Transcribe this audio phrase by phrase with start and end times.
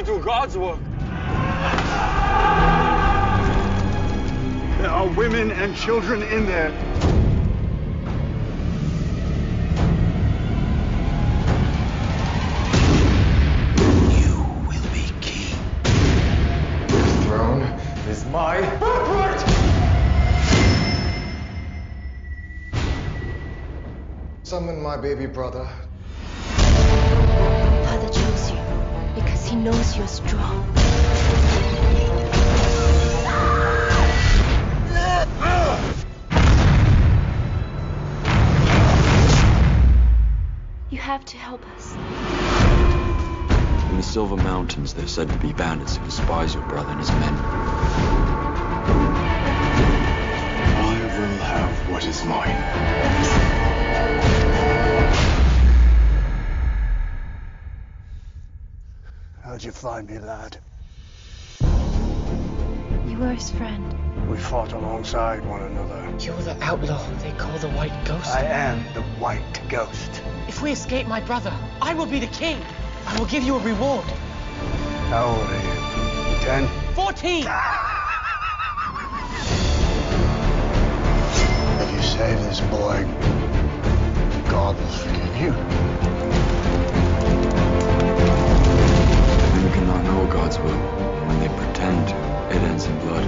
[0.00, 0.80] We do God's work.
[4.78, 6.70] There are women and children in there.
[14.08, 15.58] You will be king.
[16.86, 17.60] The throne
[18.08, 19.40] is my birthright!
[24.44, 25.68] Summon my baby brother.
[29.50, 30.64] He knows you're strong.
[40.88, 41.96] You have to help us.
[43.90, 47.10] In the Silver Mountains, there's said to be bandits who despise your brother and his
[47.10, 47.34] men.
[50.76, 52.90] I will have what is mine.
[59.60, 60.56] How'd you find me, lad?
[63.06, 63.94] You were his friend.
[64.30, 66.16] We fought alongside one another.
[66.18, 68.30] You're the outlaw they call the White Ghost.
[68.30, 70.22] I am the White Ghost.
[70.48, 71.52] If we escape my brother,
[71.82, 72.58] I will be the king.
[73.06, 74.06] I will give you a reward.
[75.10, 76.38] How old are you?
[76.40, 76.66] Ten?
[76.94, 77.46] 14!
[81.82, 83.04] If you save this boy,
[84.48, 85.79] God will forgive you.
[90.30, 90.70] God's will,
[91.26, 92.14] when they pretend to,
[92.56, 93.24] it ends in blood.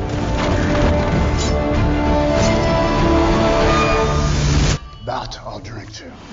[5.05, 6.32] That I'll drink to.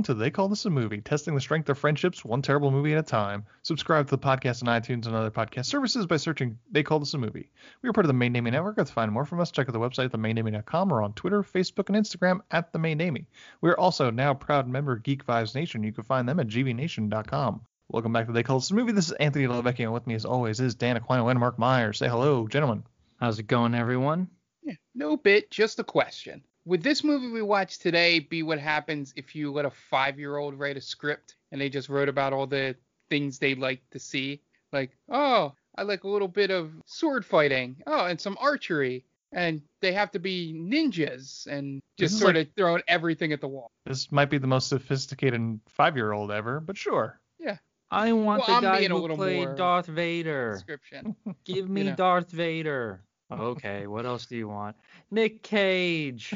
[0.00, 2.94] Welcome to They Called This a Movie, testing the strength of friendships one terrible movie
[2.94, 3.44] at a time.
[3.60, 7.12] Subscribe to the podcast on iTunes and other podcast services by searching They Called This
[7.12, 7.50] a Movie.
[7.82, 8.76] We are part of the Main Damie Network.
[8.76, 11.90] To find more from us, check out the website at themaindamie.com or on Twitter, Facebook,
[11.90, 13.26] and Instagram at The Main Damie.
[13.60, 15.82] We are also now proud member of Geek Vibes Nation.
[15.82, 17.60] You can find them at gvnation.com.
[17.90, 18.92] Welcome back to They Called This a Movie.
[18.92, 21.58] This is Anthony Del Vecchio, and with me as always is Dan Aquino and Mark
[21.58, 21.92] Meyer.
[21.92, 22.84] Say hello, gentlemen.
[23.18, 24.28] How's it going, everyone?
[24.62, 26.42] Yeah, no bit, just a question.
[26.66, 30.36] Would this movie we watched today be what happens if you let a five year
[30.36, 32.76] old write a script and they just wrote about all the
[33.08, 34.42] things they'd like to see?
[34.72, 37.76] Like, oh, I like a little bit of sword fighting.
[37.86, 39.04] Oh, and some archery.
[39.32, 43.48] And they have to be ninjas and just sort like- of throwing everything at the
[43.48, 43.70] wall.
[43.86, 47.20] This might be the most sophisticated five year old ever, but sure.
[47.38, 47.56] Yeah.
[47.90, 50.52] I want Well, I'm the guy being a who played Darth Vader.
[50.52, 51.16] Description.
[51.44, 51.96] Give me know.
[51.96, 53.02] Darth Vader.
[53.30, 54.76] Okay, what else do you want?
[55.10, 56.34] Nick Cage.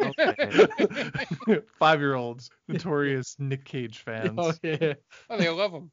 [0.00, 0.66] Okay.
[1.78, 4.38] five year olds, notorious Nick Cage oh, fans.
[4.38, 4.94] oh yeah.
[5.28, 5.90] Oh, they love them.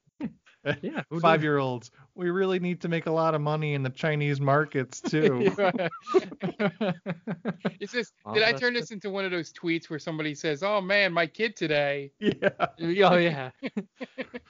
[0.82, 1.02] Yeah.
[1.22, 4.40] Five year olds, we really need to make a lot of money in the Chinese
[4.40, 5.52] markets too.
[7.80, 10.64] It's just, Well, did I turn this into one of those tweets where somebody says,
[10.64, 12.50] "Oh man, my kid today." yeah.
[12.80, 13.52] oh yeah.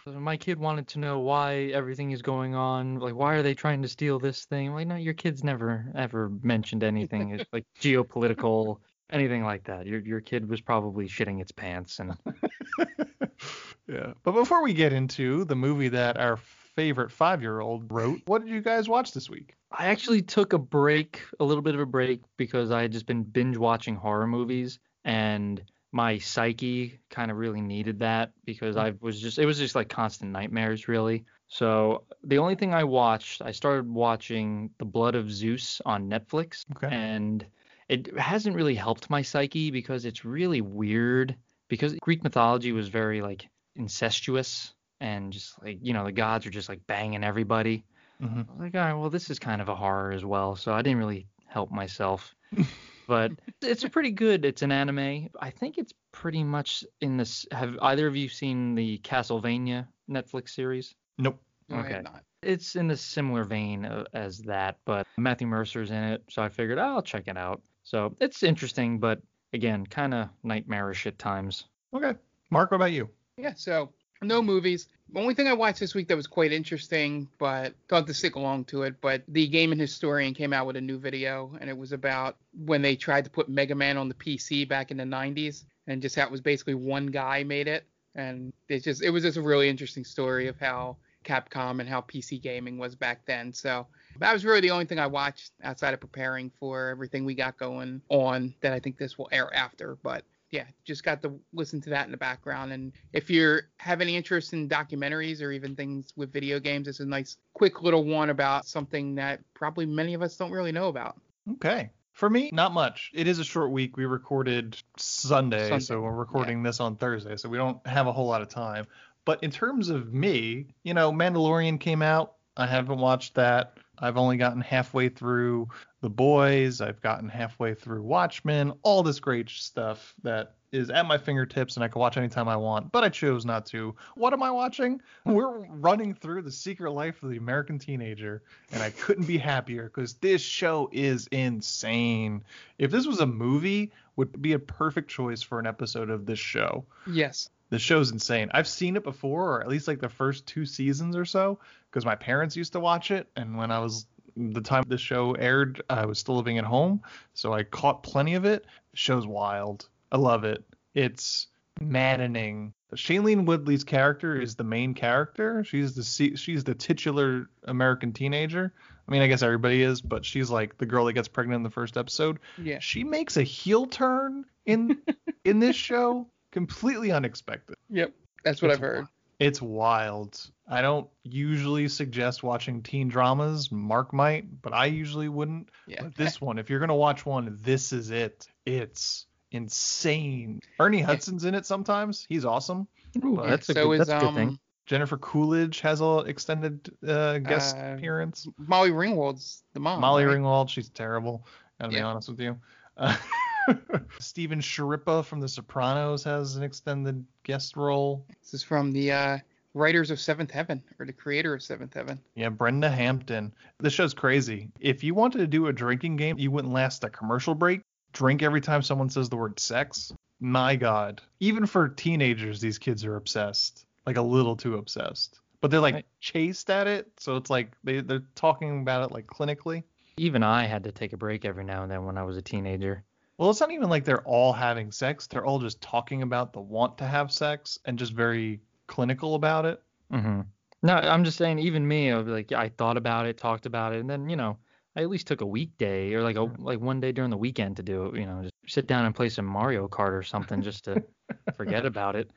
[0.06, 3.00] My kid wanted to know why everything is going on.
[3.00, 4.74] Like, why are they trying to steal this thing?
[4.74, 8.78] Like, no, your kid's never ever mentioned anything It's like geopolitical,
[9.10, 9.86] anything like that.
[9.86, 12.16] Your your kid was probably shitting its pants and
[13.88, 14.14] yeah.
[14.24, 18.44] But before we get into the movie that our favorite five year old wrote, what
[18.44, 19.56] did you guys watch this week?
[19.72, 23.06] I actually took a break, a little bit of a break, because I had just
[23.06, 28.82] been binge watching horror movies, and my psyche kind of really needed that because hmm.
[28.82, 31.26] I was just, it was just like constant nightmares, really.
[31.48, 36.66] So the only thing I watched, I started watching The Blood of Zeus on Netflix,
[36.76, 36.94] Okay.
[36.94, 37.46] and
[37.90, 41.36] it hasn't really helped my psyche because it's really weird.
[41.70, 46.50] Because Greek mythology was very like incestuous and just like, you know, the gods are
[46.50, 47.84] just like banging everybody.
[48.22, 48.48] Mhm.
[48.50, 50.74] I was like, all right, well, this is kind of a horror as well, so
[50.74, 52.34] I didn't really help myself.
[53.08, 53.32] but
[53.62, 54.44] it's a pretty good.
[54.46, 55.30] It's an anime.
[55.40, 57.46] I think it's pretty much in this.
[57.52, 60.96] Have either of you seen the Castlevania Netflix series?
[61.18, 61.40] Nope.
[61.70, 61.94] No, I Okay.
[61.96, 62.24] have not.
[62.44, 66.50] It's in a similar vein uh, as that, but Matthew Mercer's in it, so I
[66.50, 67.62] figured oh, I'll check it out.
[67.88, 69.22] So it's interesting, but
[69.54, 71.64] again, kind of nightmarish at times.
[71.94, 72.16] Okay.
[72.50, 73.10] Mark, what about you?
[73.38, 74.90] Yeah, so no movies.
[75.14, 78.14] The only thing I watched this week that was quite interesting, but don't have to
[78.14, 79.00] stick along to it.
[79.00, 82.82] But the Gaming Historian came out with a new video, and it was about when
[82.82, 86.18] they tried to put Mega Man on the PC back in the 90s, and just
[86.18, 87.86] how it was basically one guy made it,
[88.16, 92.02] and it's just it was just a really interesting story of how Capcom and how
[92.02, 93.54] PC gaming was back then.
[93.54, 93.88] So
[94.20, 97.58] that was really the only thing I watched outside of preparing for everything we got
[97.58, 99.98] going on that I think this will air after.
[100.04, 102.72] But yeah, just got to listen to that in the background.
[102.72, 107.02] And if you have any interest in documentaries or even things with video games, it's
[107.02, 110.88] a nice, quick little one about something that probably many of us don't really know
[110.88, 111.20] about.
[111.54, 111.90] Okay.
[112.14, 113.12] For me, not much.
[113.14, 113.96] It is a short week.
[113.96, 118.12] We recorded Sunday, Sunday, so we're recording this on Thursday, so we don't have a
[118.12, 118.88] whole lot of time.
[119.24, 122.34] But in terms of me, you know, Mandalorian came out.
[122.56, 123.78] I haven't watched that.
[124.00, 125.70] I've only gotten halfway through
[126.02, 126.82] The Boys.
[126.82, 128.74] I've gotten halfway through Watchmen.
[128.84, 132.58] All this great stuff that is at my fingertips and I can watch anytime I
[132.58, 133.96] want, but I chose not to.
[134.16, 135.02] What am I watching?
[135.26, 139.86] We're running through the secret life of the American teenager, and I couldn't be happier
[139.86, 142.44] because this show is insane.
[142.78, 146.40] If this was a movie, would be a perfect choice for an episode of this
[146.40, 146.86] show.
[147.06, 147.50] Yes.
[147.70, 148.50] The show's insane.
[148.54, 151.60] I've seen it before, or at least like the first two seasons or so,
[151.90, 155.34] because my parents used to watch it, and when I was the time the show
[155.34, 157.02] aired, I was still living at home,
[157.34, 158.66] so I caught plenty of it.
[158.92, 159.90] The show's wild.
[160.12, 160.64] I love it.
[160.94, 161.48] It's
[161.82, 162.74] maddening.
[162.96, 165.64] Shailene Woodley's character is the main character.
[165.64, 168.74] She's the she's the titular American teenager.
[169.08, 171.64] I mean, I guess everybody is, but she's like the girl that gets pregnant in
[171.64, 172.40] the first episode.
[172.58, 172.80] Yeah.
[172.80, 175.00] She makes a heel turn in
[175.44, 176.28] in this show,
[176.58, 177.76] completely unexpected.
[177.90, 178.14] Yep.
[178.44, 179.06] That's what It's I've heard.
[179.40, 180.40] It's wild.
[180.68, 183.72] I don't usually suggest watching teen dramas.
[183.72, 185.70] Mark might, but I usually wouldn't.
[185.86, 186.02] Yeah.
[186.04, 188.48] But this one, if you're gonna watch one, this is it.
[188.66, 190.60] It's insane.
[190.80, 192.26] Ernie Hudson's in it sometimes.
[192.28, 192.88] He's awesome.
[193.24, 194.48] Ooh, But that's a so good, is that's a good thing.
[194.50, 198.48] um Jennifer Coolidge has a extended uh, guest Uh, appearance.
[198.58, 200.00] Molly Ringwald's the mom.
[200.02, 200.38] Molly right?
[200.38, 201.46] Ringwald, she's terrible.
[201.80, 202.58] Gotta be honest with you.
[202.96, 203.16] Uh,
[204.20, 208.26] Steven Schirripa from The Sopranos has an extended guest role.
[208.42, 209.38] This is from the uh,
[209.74, 212.20] writers of Seventh Heaven or the creator of Seventh Heaven.
[212.36, 213.54] Yeah, Brenda Hampton.
[213.80, 214.70] This show's crazy.
[214.80, 217.82] If you wanted to do a drinking game, you wouldn't last a commercial break.
[218.14, 220.14] Drink every time someone says the word sex.
[220.40, 221.22] My God.
[221.40, 223.86] Even for teenagers, these kids are obsessed.
[224.06, 225.40] Like a little too obsessed.
[225.60, 226.06] But they're like Right.
[226.20, 227.12] chased at it.
[227.20, 229.84] So it's like they, they're talking about it like clinically.
[230.18, 232.42] Even I had to take a break every now and then when I was a
[232.42, 233.04] teenager.
[233.38, 235.28] Well, it's not even like they're all having sex.
[235.28, 239.66] They're all just talking about the want to have sex and just very clinical about
[239.66, 239.82] it.
[240.12, 240.42] hmm
[240.82, 244.00] No, I'm just saying, even me, I like, I thought about it, talked about it,
[244.00, 244.58] and then you know,
[244.96, 247.78] I at least took a weekday or like a like one day during the weekend
[247.78, 248.16] to do it.
[248.20, 251.04] You know, just sit down and play some Mario Kart or something just to
[251.56, 252.32] forget about it.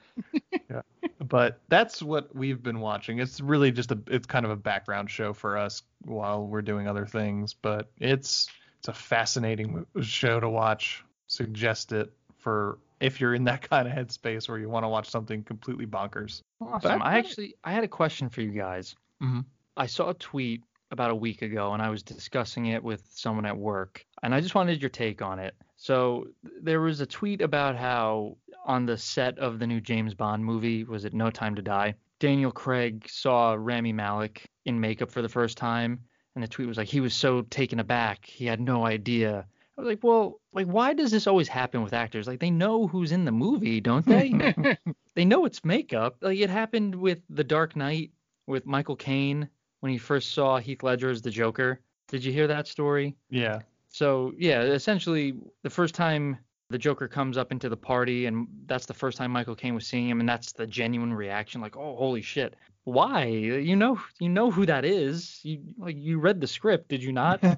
[0.68, 0.82] Yeah.
[1.20, 3.18] but that's what we've been watching.
[3.18, 6.86] It's really just a it's kind of a background show for us while we're doing
[6.86, 8.48] other things, but it's
[8.80, 11.04] it's a fascinating show to watch.
[11.26, 15.10] Suggest it for if you're in that kind of headspace where you want to watch
[15.10, 16.42] something completely bonkers.
[16.62, 17.02] Awesome.
[17.02, 18.96] I actually I had a question for you guys.
[19.22, 19.44] Mhm.
[19.76, 23.44] I saw a tweet about a week ago and I was discussing it with someone
[23.44, 25.54] at work and I just wanted your take on it.
[25.76, 26.28] So
[26.62, 30.84] there was a tweet about how on the set of the new James Bond movie,
[30.84, 31.94] was it No Time to Die?
[32.18, 36.00] Daniel Craig saw Rami Malek in makeup for the first time
[36.34, 39.46] and the tweet was like he was so taken aback, he had no idea.
[39.76, 42.26] I was like, well, like why does this always happen with actors?
[42.26, 44.54] Like they know who's in the movie, don't they?
[45.14, 46.16] they know it's makeup.
[46.20, 48.10] Like it happened with The Dark Knight
[48.46, 49.48] with Michael Caine
[49.80, 51.80] when he first saw Heath Ledger as the Joker.
[52.08, 53.16] Did you hear that story?
[53.30, 53.60] Yeah.
[53.88, 58.86] So yeah, essentially the first time the Joker comes up into the party and that's
[58.86, 61.96] the first time Michael Caine was seeing him and that's the genuine reaction like, "Oh,
[61.96, 62.54] holy shit."
[62.92, 63.24] Why?
[63.26, 65.40] You know you know who that is.
[65.42, 67.42] You like you read the script, did you not?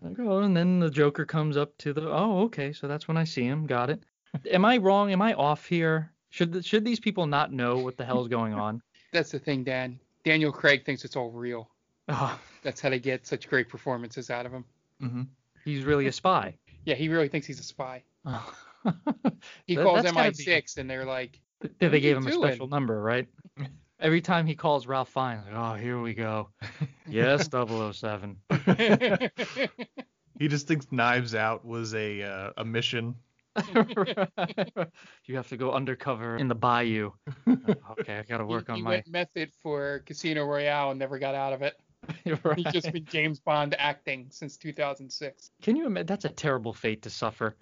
[0.00, 2.08] Like, oh, and then the Joker comes up to the.
[2.08, 3.66] Oh, okay, so that's when I see him.
[3.66, 4.02] Got it.
[4.50, 5.10] Am I wrong?
[5.12, 6.12] Am I off here?
[6.30, 8.80] Should should these people not know what the hell's going on?
[9.12, 9.98] That's the thing, Dan.
[10.24, 11.68] Daniel Craig thinks it's all real.
[12.08, 14.64] Oh, That's how they get such great performances out of him.
[15.00, 15.22] hmm
[15.64, 16.54] he's really a spy.
[16.84, 18.02] Yeah, he really thinks he's a spy.
[18.24, 18.54] Oh.
[19.66, 21.40] He That- calls that's gotta be- MI6 and they're like,
[21.80, 23.26] They, they gave him a special number, right?
[24.00, 26.48] Every time he calls Ralph Fiennes, like, oh, here we go.
[27.10, 28.36] Yes, 007.
[30.38, 33.14] He just thinks Knives Out was a uh, a mission.
[35.24, 37.10] you have to go undercover in the bayou.
[37.98, 38.90] okay, I got to work he on my.
[38.90, 41.74] went method for Casino Royale and never got out of it.
[42.44, 42.56] Right.
[42.58, 45.50] He's just been James Bond acting since 2006.
[45.62, 46.06] Can you imagine?
[46.06, 47.56] That's a terrible fate to suffer.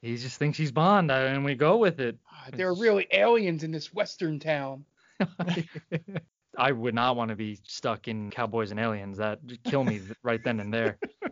[0.00, 2.16] he just thinks he's Bond, uh, and we go with it.
[2.30, 4.84] Ah, There are really aliens in this western town.
[6.58, 9.18] I would not want to be stuck in Cowboys and Aliens.
[9.18, 10.98] That would kill me right then and there.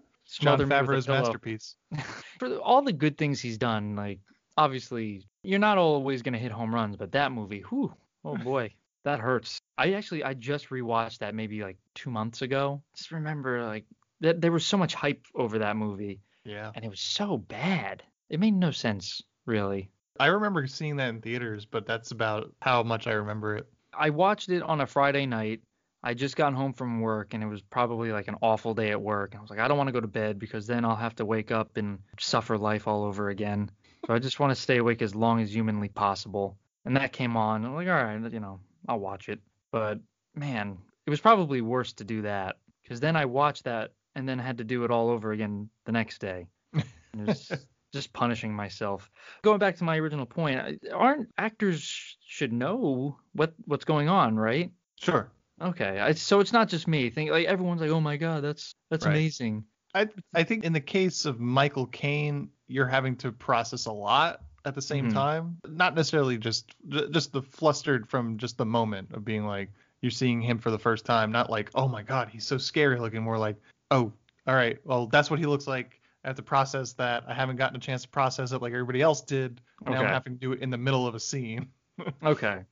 [0.40, 1.76] John Smother me with a Favreau's masterpiece.
[2.38, 4.20] For all the good things he's done, like
[4.56, 7.92] obviously you're not always gonna hit home runs, but that movie, whew,
[8.24, 8.72] oh boy,
[9.04, 9.58] that hurts.
[9.76, 12.82] I actually I just rewatched that maybe like two months ago.
[12.96, 13.84] Just remember like
[14.20, 16.70] that there was so much hype over that movie, Yeah.
[16.74, 18.02] and it was so bad.
[18.30, 19.90] It made no sense really.
[20.18, 23.66] I remember seeing that in theaters, but that's about how much I remember it.
[23.98, 25.60] I watched it on a Friday night.
[26.02, 29.00] I just got home from work and it was probably like an awful day at
[29.00, 29.32] work.
[29.32, 31.16] And I was like, I don't want to go to bed because then I'll have
[31.16, 33.70] to wake up and suffer life all over again.
[34.06, 36.58] So I just want to stay awake as long as humanly possible.
[36.84, 37.64] And that came on.
[37.64, 39.40] I'm like, all right, you know, I'll watch it.
[39.72, 39.98] But
[40.34, 44.38] man, it was probably worse to do that because then I watched that and then
[44.38, 46.46] had to do it all over again the next day.
[46.74, 46.84] It
[47.26, 47.50] was
[47.94, 49.10] just punishing myself.
[49.42, 54.70] Going back to my original point, aren't actors should know what what's going on, right?
[55.00, 55.30] Sure.
[55.62, 57.08] Okay, I, so it's not just me.
[57.08, 59.12] Think like everyone's like, oh my god, that's that's Right.
[59.12, 59.64] amazing.
[59.94, 64.40] I I think in the case of Michael Caine, you're having to process a lot
[64.64, 65.14] at the same Mhm.
[65.14, 65.56] time.
[65.68, 66.74] Not necessarily just
[67.10, 69.70] just the flustered from just the moment of being like
[70.02, 71.30] you're seeing him for the first time.
[71.30, 73.22] Not like oh my god, he's so scary looking.
[73.22, 73.56] More like
[73.92, 74.12] oh,
[74.48, 76.00] all right, well that's what he looks like.
[76.24, 77.24] I have to process that.
[77.28, 79.60] I haven't gotten a chance to process it like everybody else did.
[79.84, 80.12] Now I'm Okay.
[80.12, 81.68] having to do it in the middle of a scene.
[82.24, 82.64] Okay,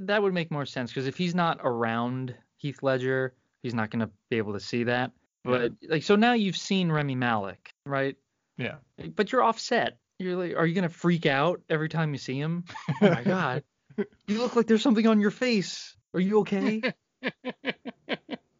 [0.00, 4.08] that would make more sense because if he's not around Heath Ledger, he's not gonna
[4.30, 5.10] be able to see that.
[5.44, 8.16] But like, so now you've seen Rami Malek, right?
[8.56, 8.76] Yeah.
[9.16, 9.98] But you're offset.
[10.18, 12.64] You're like, are you gonna freak out every time you see him?
[13.02, 13.64] Oh my god,
[14.26, 15.94] you look like there's something on your face.
[16.14, 16.80] Are you okay?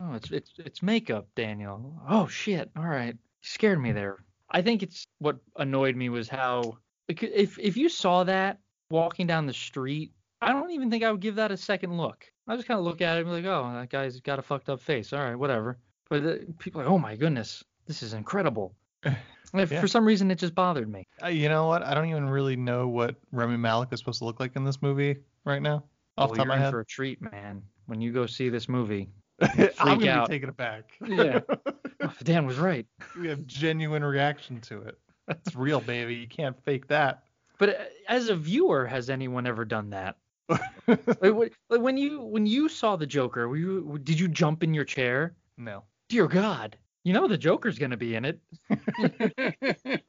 [0.01, 1.95] oh, it's it's it's makeup, Daniel.
[2.09, 2.71] Oh shit.
[2.77, 4.19] All right, you scared me there.
[4.51, 6.79] I think it's what annoyed me was how
[7.09, 8.59] if if you saw that
[8.91, 12.27] walking down the street, I don't even think I would give that a second look.
[12.49, 14.43] I just kind of look at it and be like, oh, that guy's got a
[14.43, 15.13] fucked up face.
[15.13, 15.79] All right, whatever.
[16.09, 18.75] But uh, people are like, oh my goodness, this is incredible.
[19.53, 19.81] Yeah.
[19.81, 21.09] For some reason, it just bothered me.
[21.21, 21.83] Uh, you know what?
[21.83, 24.81] I don't even really know what Rami Malek is supposed to look like in this
[24.81, 25.83] movie right now.
[26.17, 27.63] Off Well, the top you're of my in for a treat, man.
[27.87, 29.09] When you go see this movie,
[29.81, 30.29] I'm gonna out.
[30.29, 30.93] be taken aback.
[31.05, 31.41] Yeah.
[32.01, 32.87] oh, Dan was right.
[33.19, 34.99] we have genuine reaction to it.
[35.27, 36.15] That's real, baby.
[36.15, 37.25] You can't fake that.
[37.59, 40.17] But uh, as a viewer, has anyone ever done that?
[40.89, 44.85] like, when you when you saw the Joker, were you did you jump in your
[44.85, 45.37] chair?
[45.57, 45.85] no.
[46.09, 48.41] Dear God, you know the Joker's gonna be in it,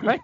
[0.00, 0.20] right?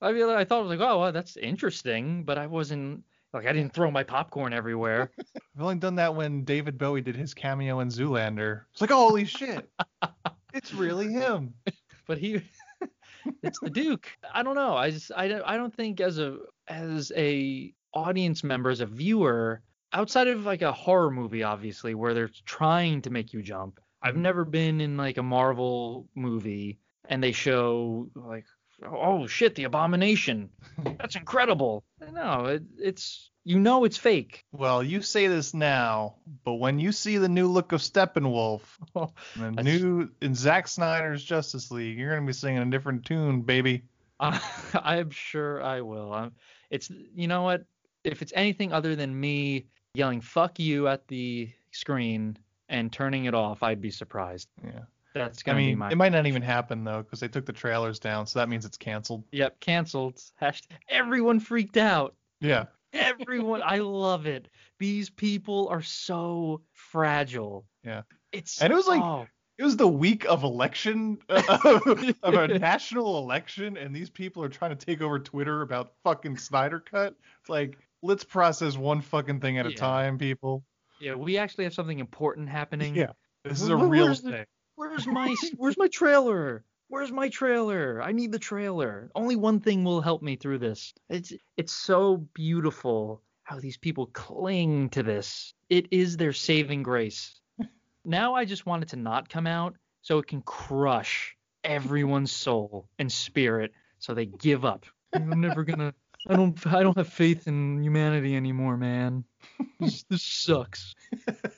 [0.00, 3.02] I mean, I thought it was like, oh, well, that's interesting, but I wasn't
[3.32, 5.10] like I didn't throw my popcorn everywhere.
[5.56, 8.62] I've only done that when David Bowie did his cameo in Zoolander.
[8.72, 9.68] It's like, holy shit.
[10.54, 11.54] it's really him.
[12.06, 12.42] but he
[13.42, 16.38] it's the duke i don't know i just I, don't- I don't think as a
[16.66, 19.62] as a audience member as a viewer
[19.92, 24.16] outside of like a horror movie obviously where they're trying to make you jump i've
[24.16, 28.44] never been in like a marvel movie and they show like
[28.86, 30.50] oh shit the abomination
[30.98, 36.54] that's incredible no it, it's you know it's fake Well, you say this now, but
[36.54, 38.60] when you see the new look of Steppenwolf,
[38.94, 43.82] the new in Zack Snyder's Justice League, you're gonna be singing a different tune, baby.
[44.20, 46.12] I'm sure I will.
[46.12, 46.32] I'm,
[46.70, 47.64] it's you know what?
[48.04, 52.36] If it's anything other than me yelling "fuck you" at the screen
[52.68, 54.48] and turning it off, I'd be surprised.
[54.62, 54.84] Yeah.
[55.14, 55.90] That's I gonna be mean, my.
[55.90, 58.64] it might not even happen though, because they took the trailers down, so that means
[58.64, 59.24] it's canceled.
[59.32, 60.20] Yep, canceled.
[60.40, 62.14] Hasht- Everyone freaked out.
[62.40, 62.64] Yeah.
[62.92, 64.48] Everyone, I love it.
[64.78, 67.64] These people are so fragile.
[67.84, 68.02] Yeah.
[68.32, 69.26] It's And it was like- oh,
[69.58, 71.42] It was the week of election uh,
[72.22, 76.36] of a national election, and these people are trying to take over Twitter about fucking
[76.36, 77.14] Snyder Cut.
[77.40, 80.64] It's like, let's process one fucking thing at a time, people.
[81.00, 81.14] yeah.
[81.14, 82.94] We actually have something important happening.
[82.94, 83.12] Yeah.
[83.44, 84.44] This is a Where- real the- thing.
[84.82, 86.64] Where's my where's my trailer?
[86.88, 88.02] Where's my trailer?
[88.02, 89.12] I need the trailer.
[89.14, 90.92] Only one thing will help me through this.
[91.08, 95.54] It's it's so beautiful how these people cling to this.
[95.70, 97.38] It is their saving grace.
[98.04, 102.88] now I just want it to not come out so it can crush everyone's soul
[102.98, 103.70] and spirit
[104.00, 104.84] so they give up.
[105.12, 105.94] I'm never gonna
[106.28, 109.22] I don't I don't have faith in humanity anymore, man.
[109.78, 110.92] This, this sucks.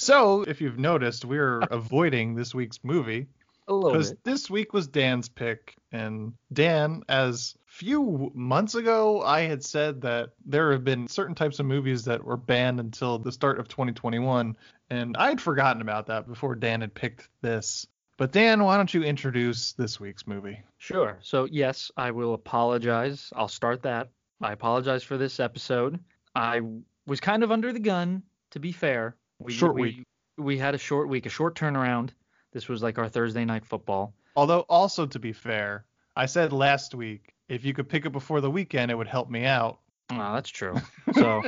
[0.00, 3.26] So, if you've noticed, we're avoiding this week's movie
[3.68, 9.42] A little because this week was Dan's pick, and Dan, as few months ago, I
[9.42, 13.30] had said that there have been certain types of movies that were banned until the
[13.30, 14.56] start of 2021,
[14.88, 17.86] and I'd forgotten about that before Dan had picked this.
[18.16, 20.62] But Dan, why don't you introduce this week's movie?
[20.78, 21.18] Sure.
[21.20, 23.30] So yes, I will apologize.
[23.36, 24.08] I'll start that.
[24.40, 26.00] I apologize for this episode.
[26.34, 26.62] I
[27.06, 29.14] was kind of under the gun, to be fair.
[29.40, 30.04] We, Short we, week.
[30.38, 32.10] We had a short week, a short turnaround.
[32.52, 34.14] This was like our Thursday night football.
[34.36, 35.84] Although, also to be fair,
[36.16, 39.28] I said last week if you could pick it before the weekend, it would help
[39.28, 39.80] me out.
[40.12, 40.76] Oh, that's true.
[41.14, 41.42] So,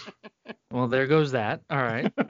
[0.70, 1.62] well, there goes that.
[1.70, 2.12] All right.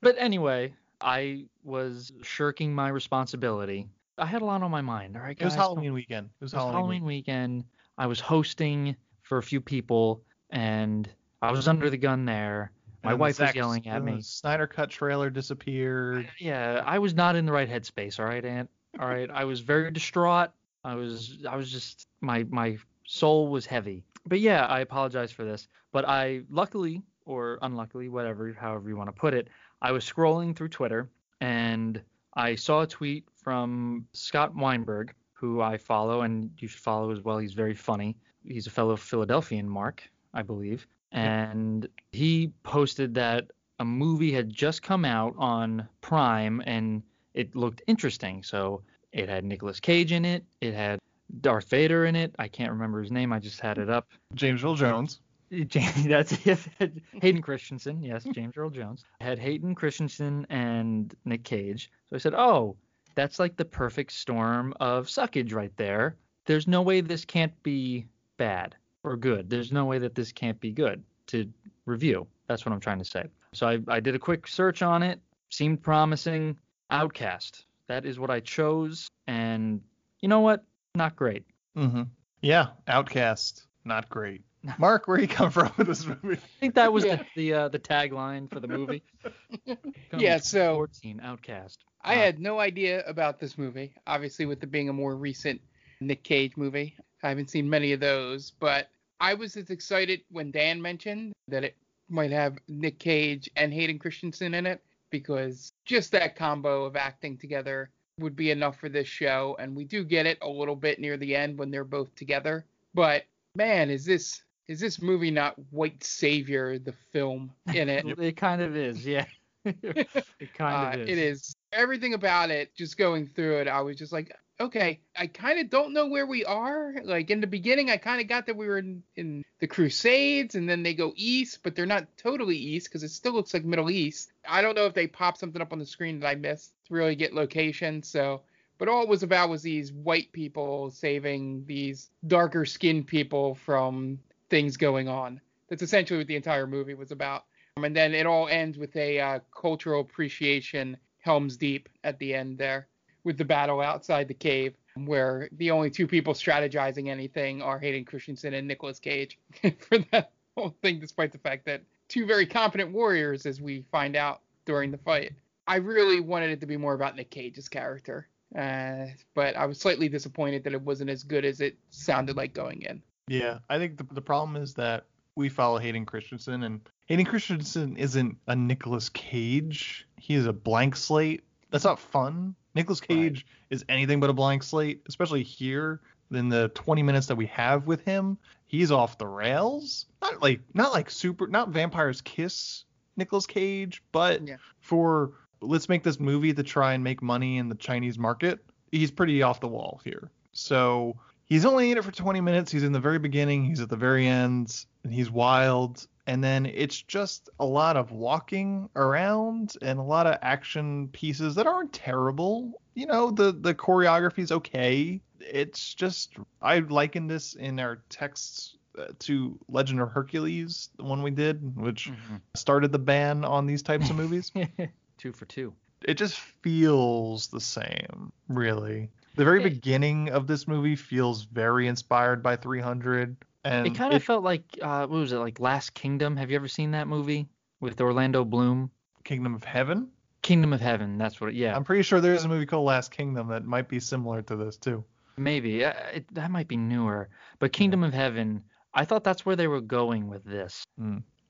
[0.00, 3.88] But anyway, I was shirking my responsibility.
[4.18, 5.16] I had a lot on my mind.
[5.16, 5.44] All right, guys.
[5.44, 6.26] It was Halloween weekend.
[6.26, 6.74] It was It was Halloween.
[6.74, 7.64] Halloween weekend.
[7.96, 11.08] I was hosting for a few people, and
[11.40, 12.70] I was under the gun there.
[13.04, 14.20] My And wife was Zack- yelling at me.
[14.22, 16.28] Snyder Cut trailer disappeared.
[16.38, 18.18] Yeah, I was not in the right headspace.
[18.18, 18.70] All right, Aunt.
[18.98, 20.50] All right, I was very distraught.
[20.84, 24.04] I was, I was just, my my soul was heavy.
[24.26, 25.68] But yeah, I apologize for this.
[25.92, 29.48] But I, luckily or unluckily, whatever, however you want to put it,
[29.82, 32.00] I was scrolling through Twitter and
[32.34, 37.20] I saw a tweet from Scott Weinberg, who I follow and you should follow as
[37.20, 37.38] well.
[37.38, 38.16] He's very funny.
[38.46, 40.86] He's a fellow Philadelphian, Mark, I believe.
[41.12, 47.82] And he posted that a movie had just come out on Prime and it looked
[47.86, 48.42] interesting.
[48.42, 50.44] So it had Nicolas Cage in it.
[50.60, 50.98] It had
[51.40, 52.34] Darth Vader in it.
[52.36, 53.32] I can't remember his name.
[53.32, 54.08] I just had it up.
[54.34, 55.20] James Earl Jones.
[55.68, 56.58] James, that's it.
[57.22, 61.92] Hayden Christensen, yes, James Earl Jones had Hayden Christensen and Nick Cage.
[62.10, 62.76] So I said, "Oh,
[63.14, 66.16] that's like the perfect storm of suckage right there.
[66.46, 69.48] There's no way this can't be bad or good.
[69.48, 71.48] There's no way that this can't be good to
[71.86, 72.26] review.
[72.46, 73.24] That's what I'm trying to say.
[73.52, 75.20] So I, I did a quick search on it.
[75.50, 76.58] Seemed promising.
[76.90, 77.64] Outcast.
[77.88, 79.08] That is what I chose.
[79.26, 79.80] And
[80.20, 80.64] you know what?
[80.94, 81.44] Not great.
[81.76, 82.02] Mm-hmm.
[82.40, 83.66] Yeah, Outcast.
[83.84, 84.42] Not great.
[84.78, 86.36] Mark, where you come from with this movie?
[86.36, 87.16] I think that was Yeah.
[87.16, 89.02] the the, uh, the tagline for the movie.
[90.16, 91.84] Yeah, so- 14 Outcast.
[92.02, 93.94] I Uh, had no idea about this movie.
[94.06, 95.60] Obviously, with it being a more recent
[96.00, 98.50] Nick Cage movie, I haven't seen many of those.
[98.52, 98.88] But
[99.20, 101.76] I was as excited when Dan mentioned that it
[102.14, 107.36] might have Nick Cage and Hayden Christensen in it because just that combo of acting
[107.36, 107.90] together
[108.20, 109.56] would be enough for this show.
[109.58, 112.64] And we do get it a little bit near the end when they're both together.
[112.94, 113.24] But
[113.56, 118.06] man, is this is this movie not White Savior the film in it?
[118.18, 119.26] It kind of is, yeah.
[119.64, 121.08] it kind Uh, of is.
[121.08, 122.74] It is everything about it.
[122.74, 126.26] Just going through it, I was just like, okay, I kind of don't know where
[126.26, 126.94] we are.
[127.02, 130.54] Like in the beginning, I kind of got that we were in, in the Crusades,
[130.54, 133.64] and then they go east, but they're not totally east because it still looks like
[133.64, 134.32] Middle East.
[134.48, 136.94] I don't know if they pop something up on the screen that I missed to
[136.94, 138.02] really get location.
[138.02, 138.42] So,
[138.78, 144.18] but all it was about was these white people saving these darker skinned people from
[144.50, 145.40] things going on.
[145.68, 147.44] That's essentially what the entire movie was about.
[147.76, 152.34] Um, and then it all ends with a uh, cultural appreciation Helm's Deep at the
[152.34, 152.86] end there
[153.24, 158.04] with the battle outside the cave where the only two people strategizing anything are Hayden
[158.04, 159.38] Christensen and Nicolas Cage
[159.80, 164.14] for that whole thing despite the fact that two very competent warriors as we find
[164.14, 165.32] out during the fight.
[165.66, 168.28] I really wanted it to be more about Nick Cage's character.
[168.56, 172.54] Uh, but I was slightly disappointed that it wasn't as good as it sounded like
[172.54, 173.02] going in.
[173.26, 177.96] Yeah, I think the, the problem is that we follow Hayden Christensen, and Hayden Christensen
[177.96, 180.06] isn't a Nicolas Cage.
[180.18, 181.42] He is a blank slate.
[181.70, 182.54] That's not fun.
[182.74, 186.00] Nicolas Cage is anything but a blank slate, especially here
[186.32, 188.38] in the 20 minutes that we have with him.
[188.66, 190.06] He's off the rails.
[190.20, 192.84] Not like not like super not Vampire's Kiss
[193.16, 194.56] Nicolas Cage, but Yeah.
[194.80, 199.10] for let's make this movie to try and make money in the Chinese market, he's
[199.10, 200.30] pretty off the wall here.
[200.52, 202.72] So he's only in it for 20 minutes.
[202.72, 206.06] He's in the very beginning, he's at the very end, and he's wild.
[206.26, 211.54] And then it's just a lot of walking around and a lot of action pieces
[211.56, 212.80] that aren't terrible.
[212.94, 215.20] You know, the the choreography's okay.
[215.40, 221.22] It's just I likened this in our texts uh, to Legend of Hercules, the one
[221.22, 222.40] we did, which Mhm.
[222.54, 224.50] started the ban on these types of movies.
[225.18, 225.74] two for two.
[226.06, 229.10] it just feels the same, really.
[229.36, 234.22] The very beginning of this movie feels very inspired by 300, and It kind of
[234.22, 236.36] felt like uh, what was it like Last Kingdom?
[236.36, 237.48] Have you ever seen that movie
[237.80, 238.90] with Orlando Bloom?
[239.24, 240.08] Kingdom of Heaven.
[240.42, 241.16] Kingdom of Heaven.
[241.16, 241.50] That's what.
[241.50, 244.42] It, yeah, I'm pretty sure there's a movie called Last Kingdom that might be similar
[244.42, 245.02] to this too.
[245.36, 247.30] maybe uh, it, that might be newer.
[247.58, 250.84] But Kingdom of Heaven, I thought that's where they were going with this.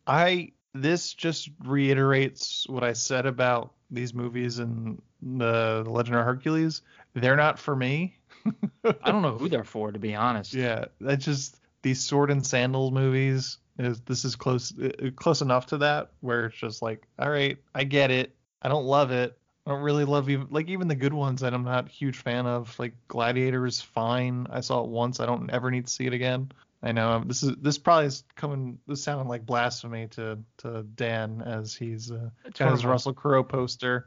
[0.07, 6.83] I this just reiterates what I said about these movies and the Legend of Hercules.
[7.15, 8.17] They're not for me.
[8.85, 10.53] I don't know who they're for, to be honest.
[10.53, 13.59] Yeah, that's just these sword and sandals movies.
[13.79, 17.59] Is this is close uh, close enough to that where it's just like, all right,
[17.75, 18.35] I get it.
[18.63, 19.37] I don't love it.
[19.67, 22.17] I don't really love even like even the good ones that I'm not a huge
[22.17, 22.77] fan of.
[22.79, 24.47] Like Gladiator is fine.
[24.51, 25.21] I saw it once.
[25.21, 26.53] I don't ever need to see it again.
[26.85, 28.79] I know um, this is this probably is coming.
[28.87, 34.07] This sounded like blasphemy to to Dan as he's uh, got his Russell Crowe poster.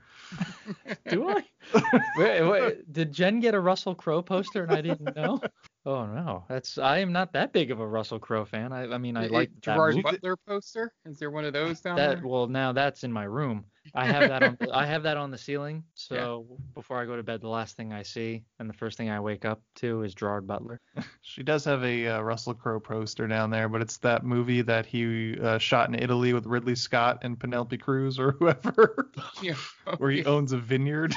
[1.10, 1.44] Do I?
[2.18, 5.42] wait, wait, did Jen get a Russell Crowe poster and I didn't know?
[5.88, 8.72] Oh no, that's I am not that big of a Russell Crowe fan.
[8.74, 10.02] I, I mean I like Gerard movie.
[10.02, 10.94] Butler poster.
[11.06, 12.22] Is there one of those down That there?
[12.22, 13.66] well now that's in my room.
[13.96, 15.84] I have that on I have that on the ceiling.
[15.96, 19.10] So before I go to bed, the last thing I see and the first thing
[19.10, 20.80] I wake up to is Gerard Butler.
[21.22, 24.86] She does have a uh, Russell Crowe poster down there, but it's that movie that
[24.86, 29.12] he uh, shot in Italy with Ridley Scott and Penelope Cruz or whoever,
[29.44, 29.56] Yeah.
[29.98, 31.14] where he owns a vineyard.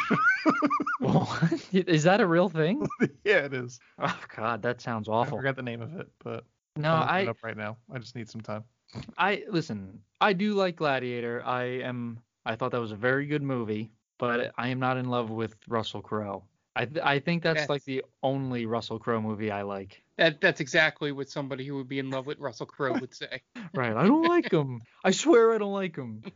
[1.73, 2.87] Is that a real thing?
[3.25, 3.79] yeah, it is.
[3.99, 5.15] Oh God, that sounds awful.
[5.15, 5.39] I awful.
[5.39, 6.45] forgot the name of it, but
[6.77, 7.77] No, I'm looking it up right now.
[7.93, 8.65] I just need some time.
[9.17, 10.01] I listen.
[10.21, 11.43] I do like Gladiator.
[11.45, 12.19] I am.
[12.45, 15.57] I thought that was a very good movie, but I am not in love with
[15.69, 16.45] Russell Crowe.
[16.77, 20.03] I th- I think that's like the only Russell Crowe movie I like.
[20.17, 23.43] That that's exactly what somebody who would be in love with Russell Crowe would say.
[23.75, 23.95] Right.
[23.97, 24.81] I don't like him.
[25.05, 26.23] I swear I don't like him.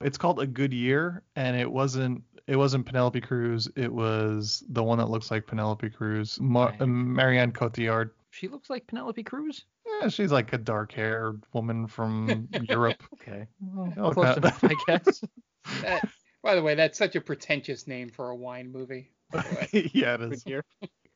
[0.00, 3.68] It's called A Good Year, and it wasn't it wasn't Penelope Cruz.
[3.76, 6.82] It was the one that looks like Penelope Cruz, Mar- Right.
[6.82, 8.10] uh, Marianne Cotillard.
[8.30, 9.64] She looks like Penelope Cruz.
[10.02, 13.02] Yeah, she's like a dark-haired woman from Europe.
[13.14, 13.46] Okay.
[13.60, 15.24] Well, Oh, close enough, I guess.
[15.82, 16.08] That,
[16.42, 19.12] by the way, that's such a pretentious name for a wine movie.
[19.72, 20.44] yeah, it is.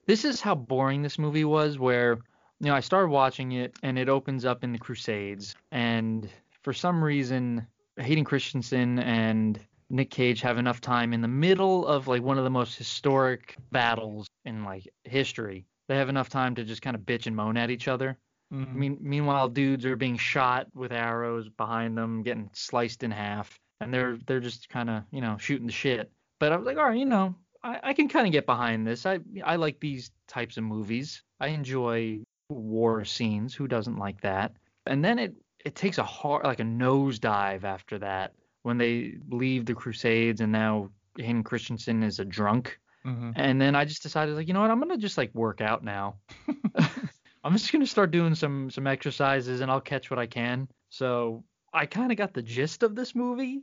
[0.06, 2.18] this is how boring this movie was where
[2.60, 6.28] you know i started watching it and it opens up in the crusades and
[6.62, 12.06] for some reason hayden christensen and nick cage have enough time in the middle of
[12.06, 16.64] like one of the most historic battles in like history they have enough time to
[16.64, 18.18] just kind of bitch and moan at each other
[18.50, 18.74] I Mhm.
[18.74, 23.92] mean, meanwhile, dudes are being shot with arrows behind them, getting sliced in half, and
[23.92, 26.10] they're they're just kind of you know shooting the shit.
[26.38, 28.86] But I was like, all right, you know, I, I can kind of get behind
[28.86, 29.06] this.
[29.06, 31.22] I I like these types of movies.
[31.40, 33.54] I enjoy war scenes.
[33.54, 34.52] Who doesn't like that?
[34.86, 39.64] And then it it takes a hard like a nosedive after that when they leave
[39.66, 42.78] the Crusades and now Hayden Christensen is a drunk.
[43.04, 43.32] Mhm.
[43.36, 45.82] And then I just decided like, you know what, I'm gonna just like work out
[45.84, 46.16] now.
[47.44, 50.68] I'm just gonna start doing some some exercises and I'll catch what I can.
[50.90, 53.62] So I kind of got the gist of this movie.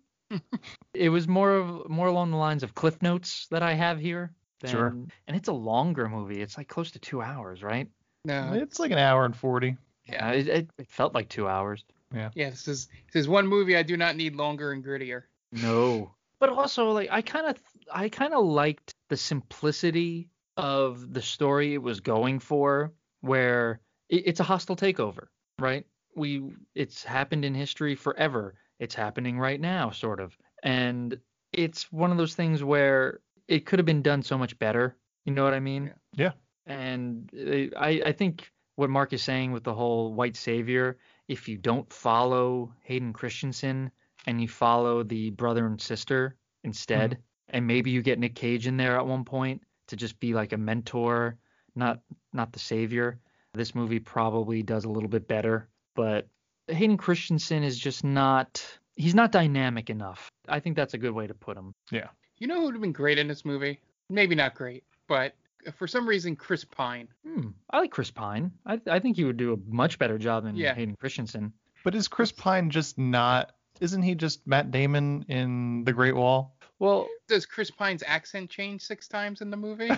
[0.94, 4.32] It was more of more along the lines of Cliff Notes that I have here.
[4.62, 4.88] Than, Sure.
[5.28, 6.42] And it's a longer movie.
[6.42, 7.88] It's like close to two hours, right?
[8.26, 8.52] No.
[8.54, 9.78] It's like an hour and forty.
[10.06, 10.32] Yeah.
[10.32, 11.86] It, it, it felt like two hours.
[12.13, 12.50] Yeah, Yeah.
[12.50, 15.24] this is this is one movie I do not need longer and grittier.
[15.52, 16.12] No.
[16.39, 17.58] But also like I kind of
[17.94, 24.24] I kind of liked the simplicity of the story it was going for where it,
[24.28, 25.86] it's a hostile takeover, right?
[26.15, 28.56] We it's happened in history forever.
[28.80, 30.38] It's happening right now sort of.
[30.63, 31.20] And
[31.52, 34.96] it's one of those things where it could have been done so much better.
[35.26, 35.92] You know what I mean?
[36.15, 36.32] Yeah.
[36.65, 41.50] And uh, I I think what Mark is saying with the whole white savior, if
[41.50, 43.92] you don't follow Hayden Christensen
[44.26, 47.18] and you follow the brother and sister instead,
[47.50, 50.54] and maybe you get Nick Cage in there at one point to just be like
[50.54, 51.38] a mentor,
[51.76, 53.20] not not the savior.
[53.54, 56.28] This movie probably does a little bit better, but
[56.69, 58.63] Hayden Christensen is just not
[58.95, 60.29] he's not dynamic enough.
[60.47, 61.73] I think that's a good way to put him.
[61.91, 62.08] Yeah.
[62.38, 63.79] You know who would have been great in this movie?
[64.10, 65.34] Maybe not great, but
[65.75, 67.08] for some reason Chris Pine.
[67.25, 68.51] Hmm, I like Chris Pine.
[68.65, 70.73] I I think he would do a much better job than Yeah.
[70.73, 71.53] Hayden Christensen.
[71.84, 73.53] But is Chris Pine just not?
[73.79, 76.55] Isn't he just Matt Damon in The Great Wall?
[76.79, 79.89] Well, Does Chris Pine's accent change six times in the movie?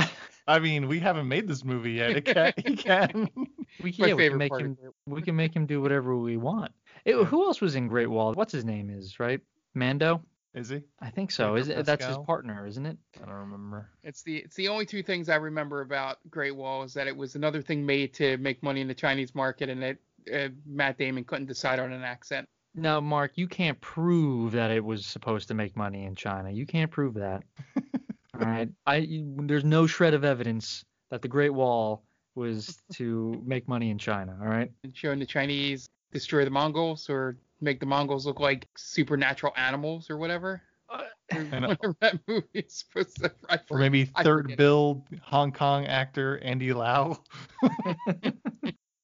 [0.47, 2.11] I mean, we haven't made this movie yet.
[2.17, 3.29] It can, he can.
[3.81, 6.71] we, My yeah, we can make him we can make him do whatever we want.
[7.05, 8.33] It, Who else was in Great Wall?
[8.33, 9.41] What's his name is right?
[9.73, 10.21] Mando.
[10.53, 10.81] Is he?
[11.01, 11.55] I think so.
[11.55, 12.97] Is it, that's his partner, isn't it?
[13.21, 13.89] I don't remember.
[14.03, 17.17] It's the it's the only two things I remember about Great Wall is that it
[17.17, 19.97] was another thing made to make money in the Chinese market, and that
[20.31, 22.47] uh, Matt Damon couldn't decide on an accent.
[22.75, 26.51] No, Mark, you can't prove that it was supposed to make money in China.
[26.51, 27.43] You can't prove that.
[28.39, 28.69] All right.
[28.85, 32.03] I you- there's no shred of evidence that the Great Wall
[32.35, 34.37] was to make money in China.
[34.41, 34.71] All right.
[34.83, 40.09] And showing the Chinese destroy the Mongols or make the Mongols look like supernatural animals
[40.09, 40.61] or whatever.
[40.89, 43.31] Uh, Or And, uh, whatever that movie is supposed to.
[43.49, 44.57] I Or maybe third forget.
[44.57, 47.21] build Hong Kong actor Andy Lau.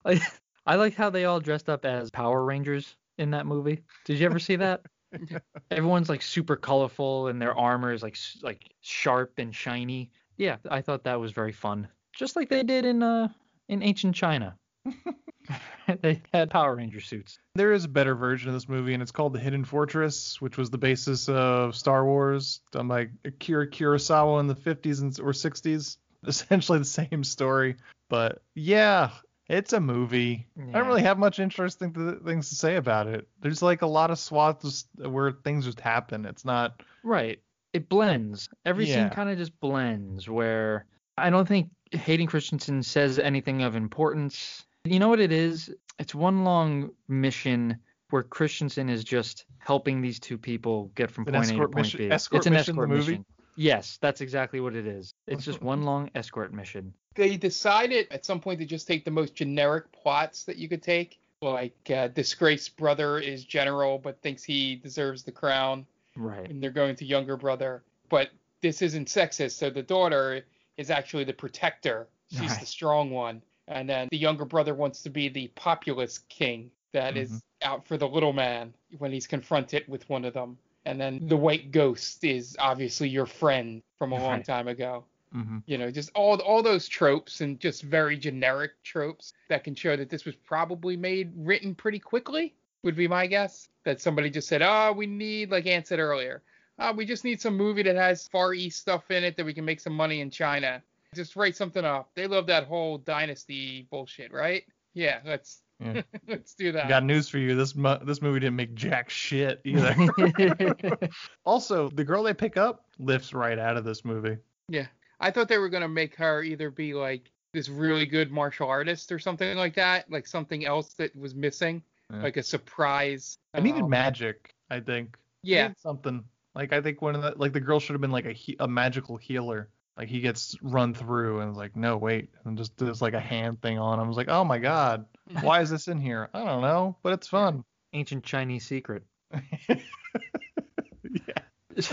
[0.06, 0.22] I,
[0.66, 3.82] I like how they all dressed up as Power Rangers in that movie.
[4.06, 4.82] Did you ever see that?
[5.72, 10.12] Everyone's like super colorful and their armor is like like sharp and shiny.
[10.38, 11.88] Yeah, I thought that was very fun.
[12.20, 13.30] Just like they did in uh
[13.70, 14.58] in ancient China.
[16.02, 17.40] they had Power Ranger suits.
[17.56, 20.58] There is a better version of this movie, and it's called The Hidden Fortress, which
[20.58, 25.32] was the basis of Star Wars, done by Akira Kurosawa in the 50s and, or
[25.32, 25.98] 60s.
[26.28, 27.78] Essentially the same story,
[28.10, 29.12] but yeah,
[29.48, 30.46] it's a movie.
[30.60, 33.26] I don't really have much interesting th- things to say about it.
[33.40, 36.26] There's like a lot of swaths where things just happen.
[36.26, 36.84] It's not.
[37.04, 37.40] Right.
[37.72, 38.50] It blends.
[38.66, 38.96] Every Yeah.
[38.96, 40.86] scene kind of just blends where
[41.20, 44.66] I don't think Hayden Christensen says anything of importance.
[44.86, 45.74] You know what it is?
[46.00, 47.78] It's one long mission
[48.10, 51.76] where Christensen is just helping these two people get from An point A to point
[51.76, 52.12] mission- B.
[52.12, 53.12] escort it's an mission, the escort movie?
[53.12, 53.26] mission.
[53.56, 55.14] Yes, that's exactly what it is.
[55.28, 56.94] It's just one long escort mission.
[57.16, 60.82] They decided at some point to just take the most generic plots that you could
[60.82, 66.50] take, like uh, disgraced brother is general but thinks he deserves the crown, Right.
[66.50, 67.84] and they're going to younger brother.
[68.10, 68.30] But
[68.62, 70.46] this isn't sexist, so the daughter
[70.80, 72.08] is actually the protector.
[72.32, 72.60] She's Right.
[72.60, 77.18] the strong one, and then the younger brother wants to be the populist king that
[77.18, 77.70] is Mm-hmm.
[77.70, 80.58] out for the little man when he's confronted with one of them.
[80.86, 85.04] And then the white ghost is obviously your friend from a long time ago
[85.36, 85.60] Mm-hmm.
[85.68, 89.96] you know just all all those tropes and just very generic tropes that can show
[89.96, 94.48] that this was probably made written pretty quickly would be my guess that somebody just
[94.48, 96.42] said oh we need like Ant said earlier
[96.80, 99.54] oh, we just need some movie that has far east stuff in it that we
[99.54, 100.82] can make some money in china
[101.16, 104.64] just write something up they love that whole dynasty bullshit right
[104.94, 106.02] yeah let's Yeah.
[106.28, 107.56] let's do that Got news for you.
[107.56, 109.96] This mu- this movie didn't make jack shit either.
[111.46, 114.38] also, the girl they pick up lifts right out of this movie.
[114.68, 114.88] Yeah.
[115.22, 118.68] I thought they were going to make her either be like this really good martial
[118.68, 122.24] artist or something like that, like something else that was missing, Yeah.
[122.24, 123.38] like a surprise.
[123.54, 124.54] I needed um, magic.
[124.70, 125.18] I think.
[125.44, 125.72] Yeah.
[125.78, 126.24] Something.
[126.56, 128.58] Like I think one of the like the girl should have been like a he-
[128.60, 129.70] a magical healer.
[129.98, 133.62] Like he gets run through and like no wait and just does like a hand
[133.62, 134.06] thing on him.
[134.06, 135.06] I was like oh my god
[135.42, 136.30] why is this in here?
[136.34, 137.64] I don't know but it's fun.
[137.94, 139.04] Ancient Chinese secret.
[139.70, 141.34] yeah.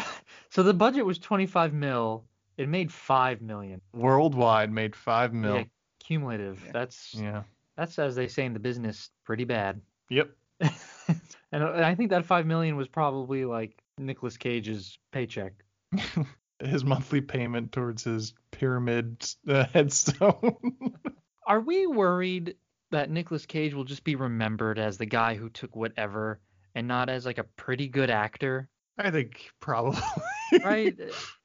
[0.50, 2.24] So the budget was 25 mil.
[2.56, 3.82] It made 5 million.
[3.92, 5.56] Worldwide made five mil.
[5.56, 5.64] Yeah,
[6.02, 6.64] cumulative.
[6.72, 7.42] That's Yeah.
[7.76, 9.82] that's as they say in the business, pretty bad.
[10.08, 10.30] Yep.
[11.52, 15.52] and I think that 5 million was probably like Nicolas Cage's paycheck.
[16.58, 20.56] His monthly payment towards his pyramid uh, headstone.
[21.46, 22.56] Are we worried
[22.90, 26.40] that Nicolas Cage will just be remembered as the guy who took whatever
[26.74, 30.00] and not as like a pretty good actor, I think probably
[30.64, 30.98] right?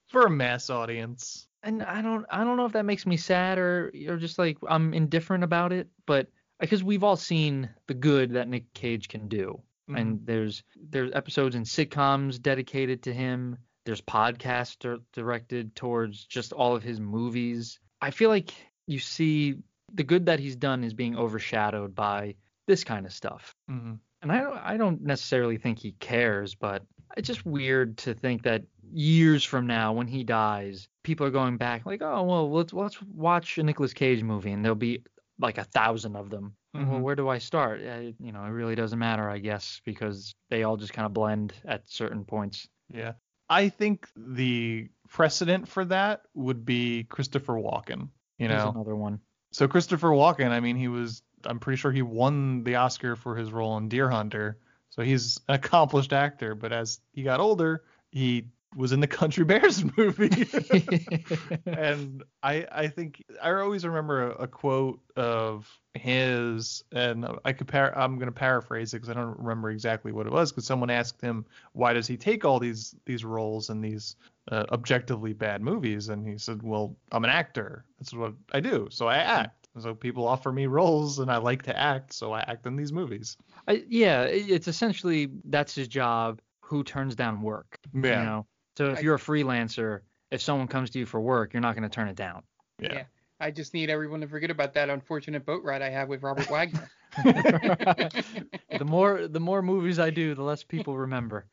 [0.07, 1.47] for a mass audience.
[1.63, 4.57] and I don't I don't know if that makes me sad or or just like
[4.67, 6.27] I'm indifferent about it, but
[6.61, 9.61] because we've all seen the good that Nick Cage can do.
[9.95, 13.57] And there's there's episodes in sitcoms dedicated to him.
[13.85, 17.79] There's podcasts dir- directed towards just all of his movies.
[18.01, 18.53] I feel like
[18.87, 19.55] you see
[19.93, 22.35] the good that he's done is being overshadowed by
[22.67, 23.55] this kind of stuff.
[23.69, 23.99] Mhm.
[24.21, 26.83] And I don't I don't necessarily think he cares, but
[27.17, 31.57] it's just weird to think that years from now when he dies, people are going
[31.57, 35.03] back like, "Oh, well, let's let's watch a Nicolas Cage movie and there'll be
[35.39, 37.01] like a thousand of them." Well, Mhm.
[37.01, 37.81] where do I start?
[37.81, 41.13] Uh, you know, it really doesn't matter, I guess, because they all just kind of
[41.13, 42.67] blend at certain points.
[42.89, 43.13] Yeah.
[43.49, 48.09] I think the precedent for that would be Christopher Walken.
[48.37, 49.19] You know, another one.
[49.51, 53.35] so Christopher Walken, I mean, he was, I'm pretty sure he won the Oscar for
[53.35, 54.57] his role in Deer Hunter.
[54.89, 59.43] So he's an accomplished actor, but as he got older, he was in the Country
[59.43, 60.47] Bears movie.
[61.65, 67.67] and I I think I always remember a, a quote of his, and I could
[67.67, 70.51] par- I'm gonna paraphrase it because I don't remember exactly what it was.
[70.51, 74.15] Because someone asked him why does he take all these these roles in these
[74.51, 77.85] uh, objectively bad movies, and he said, well, I'm an actor.
[77.99, 78.87] That's what I do.
[78.89, 79.67] So I act.
[79.79, 82.91] So people offer me roles, and I like to act, so I act in these
[82.91, 83.37] movies.
[83.67, 86.41] I, yeah, it's essentially that's his job.
[86.61, 87.77] Who turns down work?
[87.93, 88.23] You Yeah.
[88.23, 88.47] know.
[88.77, 91.75] So if I- you're a freelancer, if someone comes to you for work, you're not
[91.75, 92.43] going to turn it down.
[92.79, 92.93] Yeah.
[92.93, 93.03] Yeah.
[93.39, 96.47] I just need everyone to forget about that unfortunate boat ride I had with Robert
[96.49, 96.89] Wagner.
[97.17, 101.47] the more the more movies I do, the less people remember.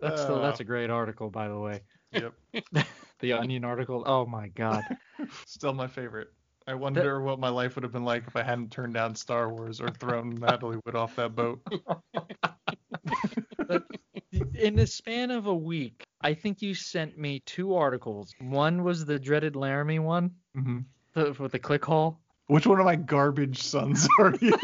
[0.00, 0.66] That's the, that's a uh.
[0.66, 1.82] great article, by the way.
[2.12, 2.34] Yep.
[3.20, 4.02] The Onion article.
[4.04, 4.84] Oh my God.
[5.46, 6.28] Still my favorite.
[6.66, 9.48] I wonder what my life would have been like if I hadn't turned down Star
[9.48, 11.62] Wars or thrown Natalie Wood off that boat.
[14.54, 18.34] In the span of a week, I think you sent me two articles.
[18.40, 20.80] One was the dreaded Laramie one, hmm
[21.14, 22.16] the, with the ClickHole.
[22.48, 24.58] Which one of my garbage sons are you?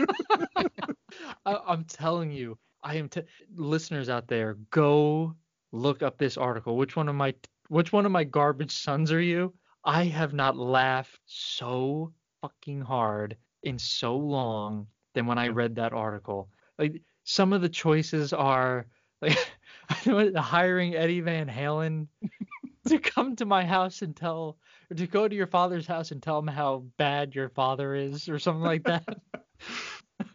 [1.47, 3.09] I, I'm telling you, I am.
[3.09, 3.23] T-
[3.57, 5.35] listeners out there, go
[5.73, 6.77] look up this article.
[6.77, 7.35] Which one of my
[7.69, 9.53] which one of my garbage sons are you?
[9.85, 15.93] I have not laughed so fucking hard in so long than when I read that
[15.93, 16.51] article.
[16.79, 18.87] Like some of the choices are
[19.21, 19.39] like
[20.37, 22.09] hiring Eddie Van Halen
[22.89, 24.59] to come to my house and tell
[24.91, 28.29] or to go to your father's house and tell him how bad your father is
[28.29, 29.17] or something like that.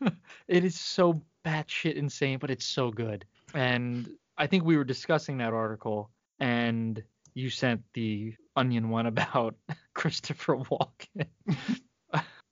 [0.47, 3.26] it is so batshit insane, but it's so good.
[3.54, 7.02] And I think we were discussing that article, and
[7.34, 9.56] you sent the onion one about
[9.93, 11.28] Christopher Walken.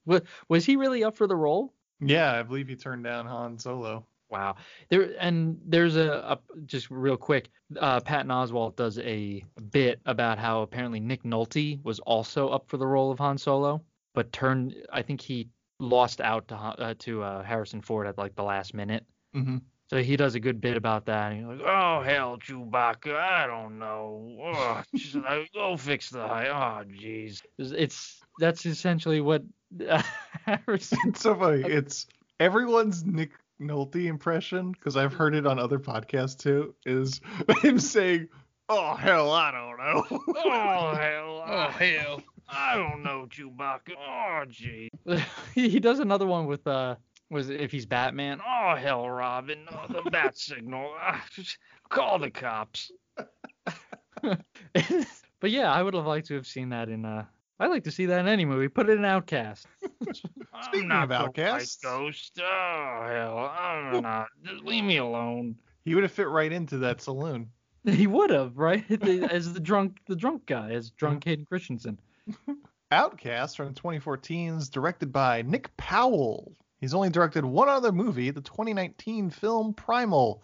[0.05, 1.73] was, was he really up for the role?
[1.99, 4.05] Yeah, I believe he turned down Han Solo.
[4.35, 4.55] Wow.
[4.89, 7.49] There and there's a, a just real quick.
[7.79, 12.75] Uh, Patton Oswalt does a bit about how apparently Nick Nolte was also up for
[12.75, 13.81] the role of Han Solo,
[14.13, 14.75] but turned.
[14.91, 15.47] I think he
[15.79, 19.05] lost out to uh, to uh, Harrison Ford at like the last minute.
[19.33, 19.57] Mm-hmm.
[19.89, 21.31] So he does a good bit about that.
[21.31, 24.37] And he's like, "Oh hell, Chewbacca, I don't know.
[24.41, 26.49] Oh, just, like, go fix the high.
[26.49, 29.43] Oh jeez." It's, it's that's essentially what
[29.87, 30.01] uh,
[30.45, 30.99] Harrison.
[31.05, 31.63] It's so funny.
[31.67, 32.07] It's
[32.39, 36.75] everyone's Nick Nolte impression because I've heard it on other podcasts too.
[36.85, 37.21] Is
[37.61, 38.27] him saying,
[38.69, 42.21] "Oh hell, I don't know." Oh hell, Oh hell.
[42.47, 43.93] I don't know, Chewbacca.
[43.97, 44.89] Oh, gee.
[45.55, 46.95] he does another one with uh,
[47.29, 48.39] was it if he's Batman?
[48.47, 50.93] Oh hell, Robin, oh, the bat signal.
[50.99, 51.25] Ah,
[51.89, 52.91] call the cops.
[54.21, 57.25] but yeah, I would have liked to have seen that in uh.
[57.59, 58.67] I'd like to see that in any movie.
[58.67, 59.65] Put it in Outcast.
[60.63, 61.81] Speaking of Outcast.
[61.81, 62.39] Ghost.
[62.41, 64.27] Oh hell, I'm not.
[64.43, 65.55] Just leave me alone.
[65.85, 67.49] he would have fit right into that saloon.
[67.85, 68.83] He would have, right?
[69.31, 71.29] As the drunk, the drunk guy, as drunk mm-hmm.
[71.29, 71.99] Hayden Christensen.
[72.89, 76.51] Outcast from 2014 is directed by Nick Powell.
[76.81, 80.43] He's only directed one other movie, the 2019 film Primal,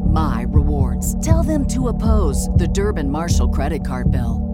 [0.11, 1.19] my rewards.
[1.25, 4.47] Tell them to oppose the Durbin Marshall credit card bill.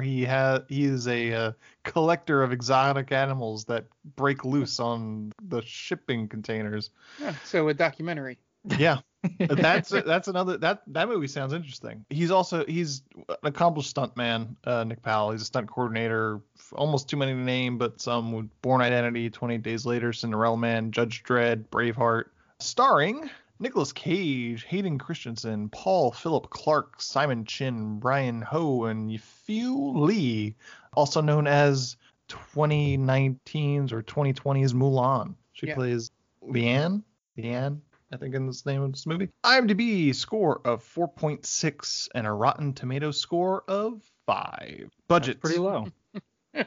[0.00, 1.52] he has he is a uh,
[1.84, 6.90] collector of exotic animals that break loose on the shipping containers.
[7.20, 8.38] Yeah, so a documentary.
[8.78, 8.98] Yeah,
[9.38, 12.04] that's that's another that that movie sounds interesting.
[12.10, 15.32] He's also he's an accomplished stuntman, uh, Nick Powell.
[15.32, 16.40] He's a stunt coordinator,
[16.72, 20.90] almost too many to name, but some with Bourne Identity, 28 Days Later, Cinderella Man,
[20.90, 22.24] Judge Dredd, Braveheart,
[22.58, 30.52] starring Nicolas Cage, Hayden Christensen, Paul Philip Clark, Simon Chin, Brian Ho, and Yifei Liu,
[30.92, 31.96] also known as
[32.28, 35.34] 2019's or 2020's Mulan.
[35.52, 35.74] She Yeah.
[35.74, 36.10] plays
[36.42, 37.02] Lian.
[37.38, 37.80] Lian,
[38.12, 39.28] I think, in this name of this movie.
[39.44, 44.90] IMDb score of 4.6 and a Rotten Tomato score of five.
[45.08, 45.86] Budget Pretty low.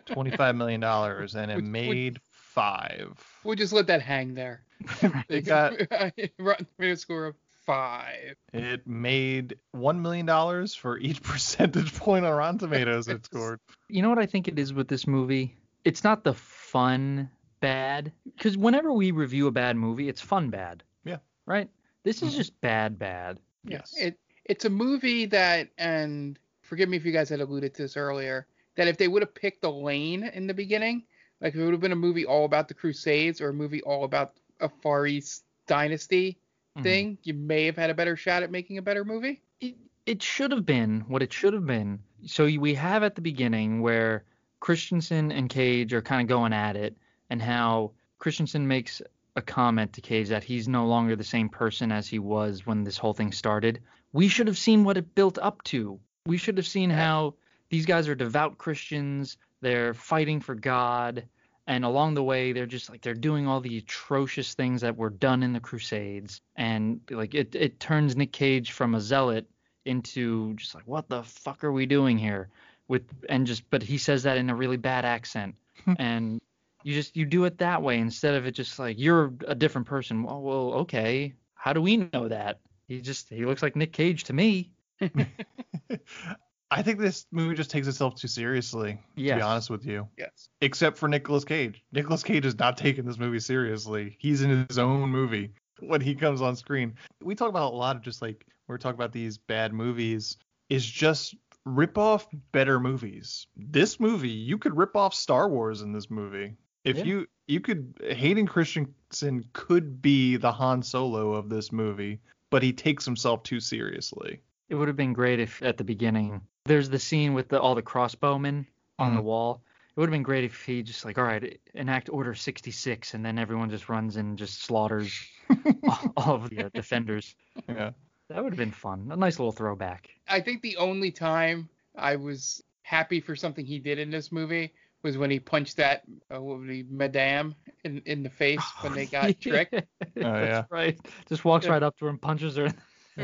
[0.06, 3.17] 25 million dollars, and it made five.
[3.43, 4.63] We'll just let that hang there.
[5.29, 5.73] It got
[6.39, 8.35] Rotten Tomato score of five.
[8.53, 13.59] It made one million dollars for each percentage point on Rotten Tomatoes it scored.
[13.87, 15.55] You know what I think it is with this movie?
[15.85, 20.83] It's not the fun bad, because whenever we review a bad movie, it's fun bad.
[21.03, 21.17] Yeah.
[21.45, 21.69] Right.
[22.03, 22.37] This is mm-hmm.
[22.37, 23.39] just bad bad.
[23.63, 23.93] Yes.
[23.97, 27.97] It it's a movie that, and forgive me if you guys had alluded to this
[27.97, 31.03] earlier, that if they would have picked a lane in the beginning,
[31.39, 33.81] like if it would have been a movie all about the Crusades or a movie
[33.83, 36.37] all about a Far East dynasty
[36.77, 36.83] Mhm.
[36.83, 39.41] thing, you may have had a better shot at making a better movie.
[39.59, 41.99] It, it should have been what it should have been.
[42.25, 44.23] So we have at the beginning where
[44.59, 46.97] Christensen and Cage are kind of going at it,
[47.29, 49.01] and how Christensen makes
[49.35, 52.83] a comment to Cage that he's no longer the same person as he was when
[52.83, 53.81] this whole thing started.
[54.11, 55.99] We should have seen what it built up to.
[56.25, 57.35] We should have seen how
[57.69, 61.25] these guys are devout Christians, they're fighting for God,
[61.69, 65.12] and along the way they're just like they're doing all the atrocious things that were
[65.12, 69.47] done in the Crusades, and like it it turns Nick Cage from a zealot
[69.86, 72.49] into just like what the fuck are we doing here?
[72.88, 75.55] With and just but he says that in a really bad accent.
[75.86, 75.93] Hmm.
[75.99, 76.41] And
[76.84, 79.86] you just you do it that way instead of it just like you're a different
[79.86, 80.23] person.
[80.23, 81.36] Well, well okay.
[81.53, 82.62] How do we know that?
[82.88, 84.71] He just he looks like Nick Cage to me
[86.71, 90.08] I think this movie just takes itself too seriously, to be honest with you.
[90.17, 90.50] Yes.
[90.62, 91.83] Except for Nicolas Cage.
[91.91, 94.15] Nicolas Cage is not taking this movie seriously.
[94.19, 96.93] He's in his own movie when he comes on screen.
[97.23, 100.37] We talk about a lot of just like we're talking about these bad movies
[100.69, 101.35] is just
[101.65, 103.48] rip off better movies.
[103.58, 106.56] This movie, you could rip off Star Wars in this movie.
[106.85, 107.04] If Yeah.
[107.04, 112.19] you you could Hayden Christensen could be the Han Solo of this movie,
[112.52, 114.39] but he takes himself too seriously.
[114.69, 117.75] It would have been great if at the beginning there's the scene with the, all
[117.75, 118.65] the crossbowmen
[118.99, 119.23] on the Mhm.
[119.23, 119.61] wall
[119.95, 123.25] it would have been great if he just like all right enact order 66 and
[123.25, 125.11] then everyone just runs and just slaughters
[125.87, 127.35] all, all of the uh, defenders
[127.67, 127.91] Yeah.
[128.29, 132.15] that would have been fun a nice little throwback I think the only time I
[132.15, 136.03] was happy for something he did in this movie was when he punched that
[136.33, 139.73] uh, what would he, Madame in in the face when they got tricked.
[139.75, 139.81] Oh,
[140.17, 140.45] yeah.
[140.45, 140.99] That's right.
[141.27, 142.69] Just walks right up to her and punches her.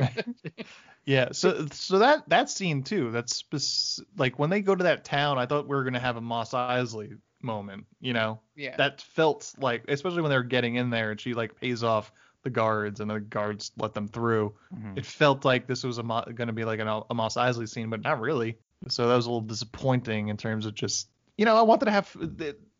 [1.05, 3.11] Yeah, so so that that scene too.
[3.11, 5.37] That's spec- like when they go to that town.
[5.37, 7.85] I thought we were gonna have a Mos Eisley moment.
[7.99, 8.75] You know, Yeah.
[8.77, 12.49] that felt like, especially when they're getting in there and she like pays off the
[12.49, 14.55] guards and the guards let them through.
[14.73, 14.97] Mhm.
[14.97, 17.89] It felt like this was a Mo- gonna be like an, a Mos Eisley scene,
[17.91, 18.57] but not really.
[18.87, 21.91] So that was a little disappointing in terms of just you know I wanted to
[21.91, 22.11] have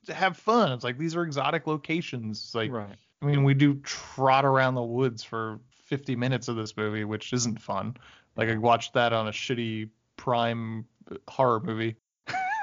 [0.07, 0.71] to have fun.
[0.71, 2.39] It's like these are exotic locations.
[2.43, 2.95] It's like right.
[3.21, 7.31] I mean, we do trot around the woods for 50 minutes of this movie, which
[7.33, 7.95] isn't fun.
[8.35, 10.85] Like I watched that on a shitty prime
[11.27, 11.95] horror movie.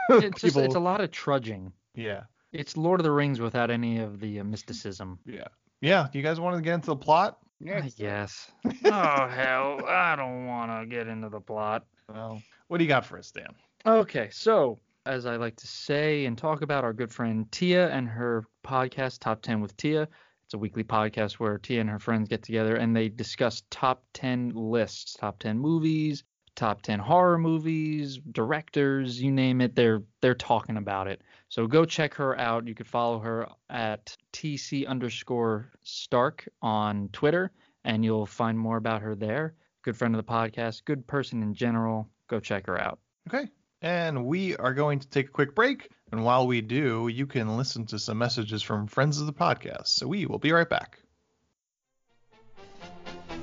[0.09, 1.73] It's just People- it's a lot of trudging.
[1.95, 5.19] yeah, It's Lord of the Rings without any of the uh, mysticism.
[5.25, 5.47] yeah,
[5.81, 6.09] yeah.
[6.13, 7.39] Do you guys want to get into the plot?
[7.61, 8.51] Yeah, I guess.
[8.85, 11.85] oh hell, I don't want to get into the plot.
[12.13, 13.55] Well, what do you got for us, Dan?
[13.87, 18.09] Okay, so as I like to say and talk about our good friend Tia and
[18.09, 20.09] her podcast Top 10 with Tia.
[20.53, 24.05] It's a weekly podcast where Tia and her friends get together and they discuss top
[24.13, 26.25] 10 lists, top 10 movies,
[26.57, 31.23] top 10 horror movies, directors, you name it, they're they're talking about it.
[31.49, 32.69] So go check her out.
[32.69, 37.51] You could follow her at TC underscore Stark on Twitter
[37.87, 39.55] and you'll find more about her there.
[39.81, 42.11] Good friend of the podcast, good person in general.
[42.29, 42.99] Go check her out.
[43.27, 43.49] Okay.
[43.83, 45.91] And we are going to take a quick break.
[46.13, 49.89] And while we do, you can listen to some messages from friends of the podcast.
[49.89, 51.01] So we will be right back.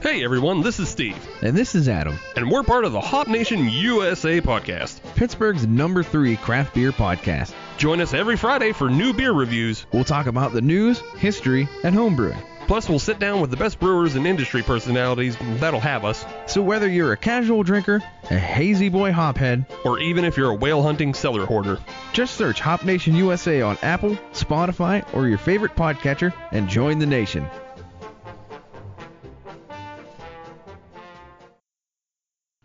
[0.01, 3.27] Hey everyone, this is Steve, And this is Adam, and we're part of the Hop
[3.27, 5.01] Nation USA podcast.
[5.15, 7.53] Pittsburgh's number three craft beer podcast.
[7.77, 9.85] Join us every Friday for new beer reviews.
[9.91, 12.41] We'll talk about the news, history, and homebrewing.
[12.69, 16.61] Plus, we'll sit down with the best brewers and industry personalities that'll have us, So
[16.61, 17.99] whether you're a casual drinker,
[18.29, 21.79] a hazy boy hophead, or even if you're a whale hunting cellar hoarder.
[22.13, 27.07] just search Hop Nation USA on Apple, Spotify, or your favorite podcatcher and join the
[27.07, 27.49] nation.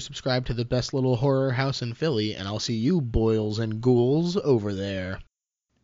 [0.00, 3.80] subscribed to the best little horror house in Philly, and I'll see you boils and
[3.80, 5.20] ghouls over there.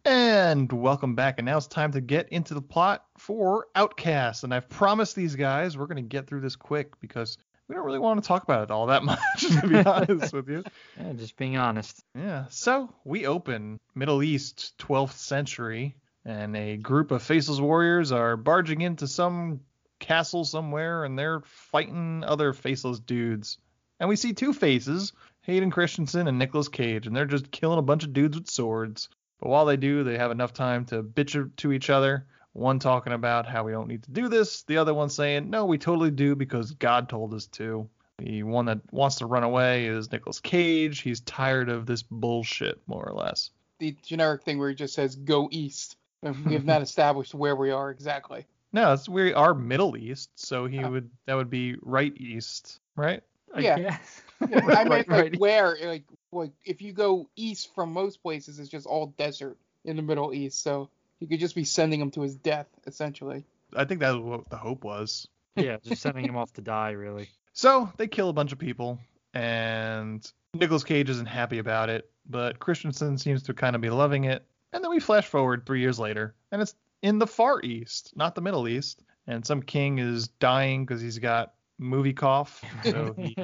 [0.04, 1.38] And welcome back.
[1.38, 4.44] And now it's time to get into the plot for Outcast.
[4.44, 7.38] And I've promised these guys we're going to get through this quick because
[7.68, 10.48] we don't really want to talk about it all that much, to be honest with
[10.48, 10.62] you.
[10.98, 12.04] Yeah, just being honest.
[12.14, 12.44] Yeah.
[12.50, 18.82] So we open Middle East, 12th century, and a group of faceless warriors are barging
[18.82, 19.60] into some
[20.00, 23.58] castle somewhere, and they're fighting other faceless dudes.
[24.00, 27.82] And we see two faces, Hayden Christensen and Nicolas Cage, and they're just killing a
[27.82, 29.08] bunch of dudes with swords.
[29.40, 32.26] But while they do, they have enough time to bitch to each other.
[32.52, 35.66] One talking about how we don't need to do this, the other one saying, no,
[35.66, 37.88] we totally do because God told us to.
[38.18, 41.00] The one that wants to run away is Nicolas Cage.
[41.00, 43.50] He's tired of this bullshit, more or less.
[43.80, 45.96] The generic thing where he just says go east.
[46.22, 48.46] We have not established where we are exactly.
[48.72, 53.22] No, it's we are Middle East, so he would that would be right east, right?
[53.54, 53.78] I Yeah.
[53.78, 54.22] guess.
[54.48, 55.38] Yeah, I meant Right, like right.
[55.38, 59.96] where, like, like if you go east from most places, it's just all desert in
[59.96, 60.62] the Middle East.
[60.62, 60.90] So
[61.20, 63.44] you could just be sending him to his death, essentially.
[63.76, 65.28] I think that's what the hope was.
[65.56, 67.28] Yeah, just sending him off to die, really.
[67.52, 68.98] So they kill a bunch of people,
[69.32, 74.24] and Nicolas Cage isn't happy about it, but Christensen seems to kind of be loving
[74.24, 74.44] it.
[74.72, 78.34] And then we flash forward three years later, and it's in the Far East, not
[78.34, 82.62] the Middle East, and some king is dying because he's got movie cough.
[82.84, 83.36] So he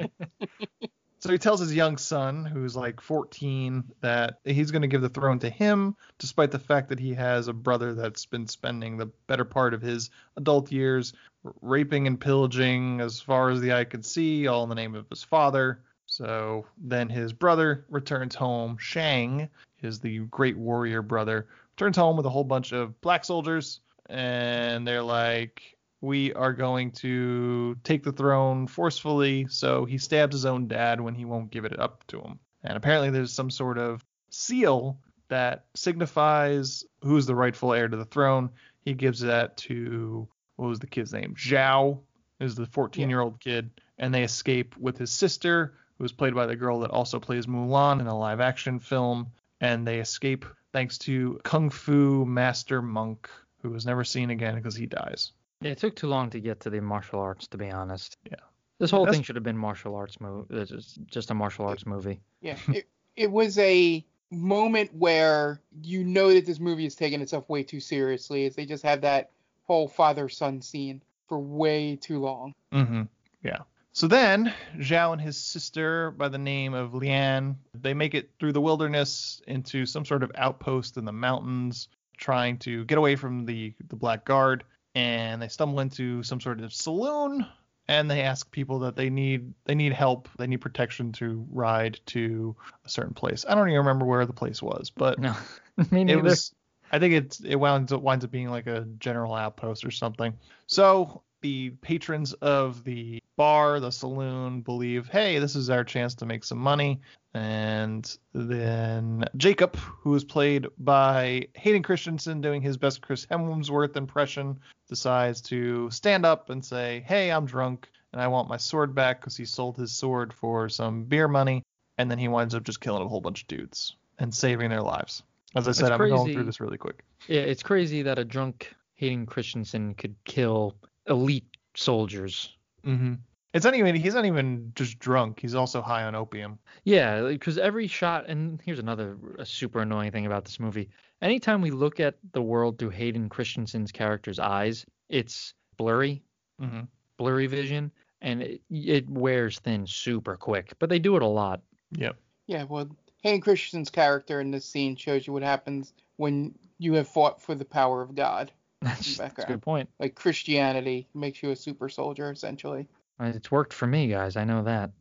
[1.21, 5.09] So he tells his young son, who's like 14, that he's going to give the
[5.09, 9.05] throne to him, despite the fact that he has a brother that's been spending the
[9.27, 11.13] better part of his adult years
[11.61, 15.07] raping and pillaging as far as the eye could see, all in the name of
[15.11, 15.83] his father.
[16.07, 18.75] So then his brother returns home.
[18.79, 19.47] Shang
[19.83, 24.87] is the great warrior brother, returns home with a whole bunch of black soldiers, and
[24.87, 29.47] they're like, we are going to take the throne forcefully.
[29.49, 32.39] So he stabs his own dad when he won't give it up to him.
[32.63, 34.99] And apparently there's some sort of seal
[35.29, 38.49] that signifies who's the rightful heir to the throne.
[38.83, 41.35] He gives that to what was the kid's name?
[41.35, 41.99] Zhao
[42.39, 46.35] is the 14 year old kid, and they escape with his sister, who is played
[46.35, 49.31] by the girl that also plays Mulan in a live action film.
[49.59, 53.29] And they escape thanks to Kung Fu Master Monk,
[53.61, 55.31] who was never seen again because he dies.
[55.61, 58.17] Yeah, it took too long to get to the martial arts, to be honest.
[58.29, 58.37] Yeah.
[58.79, 60.65] This whole That's- thing should have been martial arts movie.
[60.65, 62.19] Just, just a martial arts movie.
[62.41, 67.47] Yeah, it, it was a moment where you know that this movie is taking itself
[67.49, 68.45] way too seriously.
[68.45, 69.29] As they just have that
[69.67, 72.55] whole father son scene for way too long.
[72.73, 73.03] Mm-hmm.
[73.43, 73.59] Yeah.
[73.93, 78.53] So then, Zhao and his sister, by the name of Lian, they make it through
[78.53, 83.45] the wilderness into some sort of outpost in the mountains, trying to get away from
[83.45, 84.63] the the Black Guard.
[84.95, 87.45] And they stumble into some sort of saloon,
[87.87, 91.99] and they ask people that they need they need help, they need protection to ride
[92.07, 93.45] to a certain place.
[93.47, 95.35] I don't even remember where the place was, but No,
[95.91, 96.53] me it was
[96.91, 100.33] I think it's it winds up winds up being like a general outpost or something.
[100.67, 106.25] So the patrons of the bar, the saloon, believe, hey, this is our chance to
[106.25, 107.01] make some money.
[107.33, 114.59] And then Jacob, who is played by Hayden Christensen doing his best Chris Hemsworth impression,
[114.91, 119.21] decides to stand up and say, hey, I'm drunk and I want my sword back
[119.21, 121.63] because he sold his sword for some beer money.
[121.97, 124.81] And then he winds up just killing a whole bunch of dudes and saving their
[124.81, 125.23] lives.
[125.55, 127.05] As I It's said, I'm going through this really quick.
[127.29, 130.75] Yeah, it's crazy that a drunk Hayden Christensen could kill
[131.07, 132.53] elite soldiers.
[132.83, 133.13] hmm
[133.53, 135.39] It's not even he's not even just drunk.
[135.39, 136.57] He's also high on opium.
[136.85, 140.89] Yeah, because every shot, and here's another a super annoying thing about this movie.
[141.21, 146.23] Anytime we look at the world through Hayden Christensen's character's eyes, it's blurry,
[146.59, 146.81] hmm
[147.17, 147.91] blurry vision,
[148.21, 150.73] and it, it wears thin super quick.
[150.79, 151.61] But they do it a lot.
[151.91, 152.15] Yep.
[152.47, 152.89] Yeah, well,
[153.21, 157.53] Hayden Christensen's character in this scene shows you what happens when you have fought for
[157.53, 158.51] the power of God.
[158.81, 159.87] That's, that's a good point.
[159.99, 162.87] Like Christianity makes you a super soldier, essentially.
[163.21, 164.35] It's worked for me, guys.
[164.35, 164.91] I know that.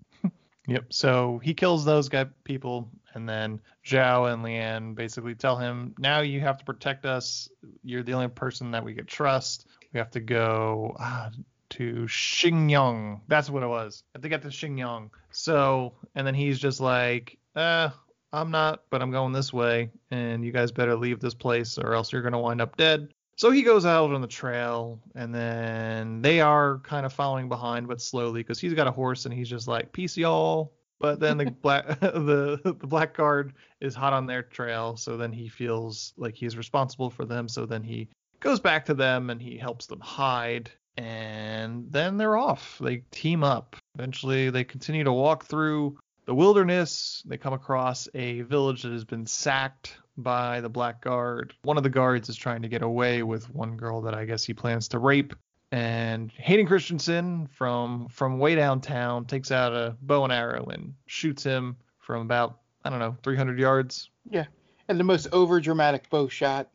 [0.70, 0.92] Yep.
[0.92, 6.20] So he kills those guy people, and then Zhao and Lian basically tell him, now
[6.20, 7.48] you have to protect us.
[7.82, 9.66] You're the only person that we could trust.
[9.92, 11.30] We have to go ah,
[11.70, 13.20] to Xingyang.
[13.26, 14.04] That's what it was.
[14.14, 15.10] I have to get to Xingyang.
[15.32, 17.90] So, and then he's just like, uh,
[18.32, 21.94] I'm not, but I'm going this way, and you guys better leave this place or
[21.94, 23.08] else you're gonna wind up dead.
[23.40, 27.88] So he goes out on the trail, and then they are kind of following behind,
[27.88, 31.38] but slowly, because he's got a horse, and he's just like, "Peace, y'all." But then
[31.38, 36.12] the black the the black guard is hot on their trail, so then he feels
[36.18, 37.48] like he's responsible for them.
[37.48, 38.10] So then he
[38.40, 42.76] goes back to them and he helps them hide, and then they're off.
[42.78, 43.74] They team up.
[43.94, 45.96] Eventually, they continue to walk through
[46.30, 47.24] the wilderness.
[47.26, 51.54] They come across a village that has been sacked by the Black Guard.
[51.62, 54.44] One of the guards is trying to get away with one girl that I guess
[54.44, 55.34] he plans to rape.
[55.72, 61.42] And Hayden Christensen from from way downtown takes out a bow and arrow and shoots
[61.42, 64.08] him from about I don't know 300 yards.
[64.30, 64.46] Yeah,
[64.86, 66.68] and the most over dramatic bow shot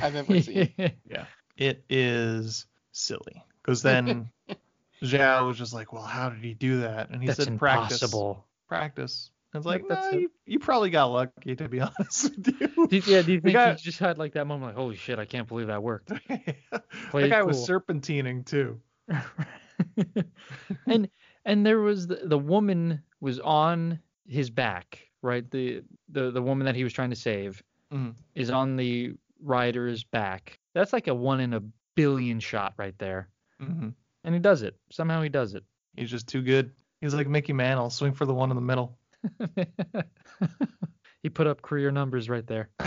[0.00, 0.72] I've ever seen.
[1.04, 1.26] Yeah,
[1.58, 4.30] it is silly because then
[5.02, 7.10] Zhao was just like, well, how did he do that?
[7.10, 8.34] And he That's said practice, impossible.
[8.36, 8.48] practice.
[8.80, 10.20] And it's like, Like, that's nah, it.
[10.22, 12.86] you, you probably got lucky to be honest with you.
[12.88, 14.96] Do you- yeah, do you think guy- you just had like that moment, like, holy
[14.96, 16.08] shit, I can't believe that worked?
[16.28, 18.80] the Play guy it was serpentining too.
[20.86, 21.08] and
[21.44, 25.48] and there was the, the woman was on his back, right?
[25.50, 27.62] The the the woman that he was trying to save
[27.92, 28.14] Mhm.
[28.34, 29.12] is on the
[29.42, 30.58] rider's back.
[30.74, 31.62] That's like a one in a
[31.94, 33.28] billion shot right there.
[33.60, 33.90] hmm
[34.24, 34.76] And he does it.
[34.90, 35.64] Somehow he does it.
[35.96, 36.72] He's just too good.
[37.02, 38.96] He's like Mickey Mantle, swing for the one in the middle.
[41.22, 42.70] he put up career numbers right there.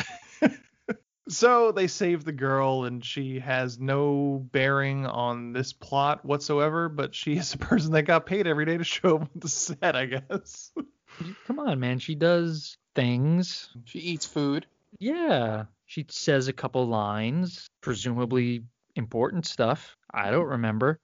[1.27, 7.15] So they save the girl, and she has no bearing on this plot whatsoever, but
[7.15, 9.95] she is a person that got paid every day to show up on the set,
[9.95, 10.71] I guess.
[11.47, 11.97] Come on, man.
[11.97, 13.69] She does things.
[13.85, 14.67] She eats food.
[14.99, 15.65] Yeah.
[15.87, 18.63] She says a couple lines, presumably
[18.95, 19.97] important stuff.
[20.13, 20.99] I don't remember.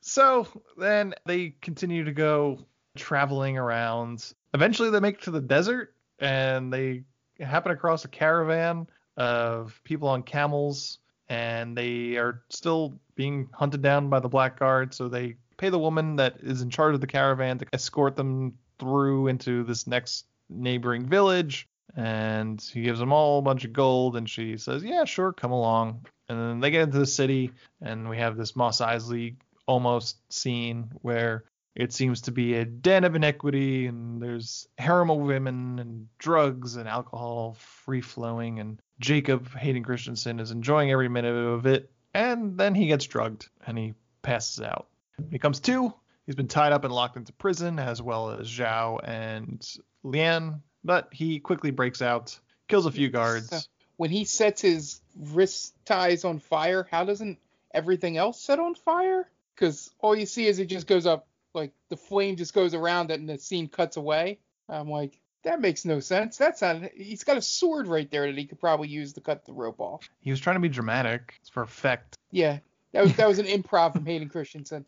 [0.00, 0.46] So
[0.76, 2.58] then they continue to go
[2.96, 4.32] traveling around.
[4.54, 7.02] Eventually, they make it to the desert, and they
[7.38, 8.86] happen across a caravan
[9.16, 10.98] of people on camels,
[11.28, 14.94] and they are still being hunted down by the black guard.
[14.94, 18.54] So they pay the woman that is in charge of the caravan to escort them
[18.78, 21.68] through into this next neighboring village.
[21.96, 25.50] And he gives them all a bunch of gold, and she says, "Yeah, sure, come
[25.50, 29.34] along." And then they get into the city, and we have this Mos Eisley
[29.70, 31.44] almost scene where
[31.76, 36.74] it seems to be a den of inequity, and there's harem of women and drugs
[36.74, 42.58] and alcohol free flowing, and Jacob Hayden Christensen is enjoying every minute of it, and
[42.58, 44.88] then he gets drugged and he passes out.
[45.30, 45.94] He comes to.
[46.26, 49.64] He's been tied up and locked into prison, as well as Zhao and
[50.02, 53.50] Lian, but he quickly breaks out, kills a few guards.
[53.50, 53.60] So,
[53.96, 57.38] when he sets his wrist ties on fire, how doesn't
[57.72, 59.28] everything else set on fire?
[59.60, 63.10] Because all you see is it just goes up, like the flame just goes around
[63.10, 64.38] it and the scene cuts away.
[64.70, 66.38] I'm like, that makes no sense.
[66.38, 66.82] That's not.
[66.96, 69.78] He's got a sword right there that he could probably use to cut the rope
[69.80, 70.08] off.
[70.20, 71.34] He was trying to be dramatic.
[71.40, 72.16] It's for effect.
[72.30, 72.60] Yeah,
[72.92, 74.86] that was that was an improv from Hayden Christensen.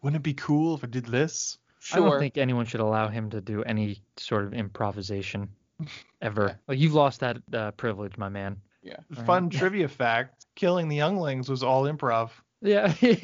[0.02, 1.58] Wouldn't it be cool if I did this?
[1.92, 5.48] I don't think anyone should allow him to do any sort of improvisation
[6.20, 6.58] ever.
[6.66, 8.60] Like you've lost that uh, privilege, my man.
[8.82, 8.96] Yeah.
[9.24, 12.30] Fun trivia fact: killing the younglings was all improv.
[12.62, 12.88] Yeah.
[12.88, 13.20] hey,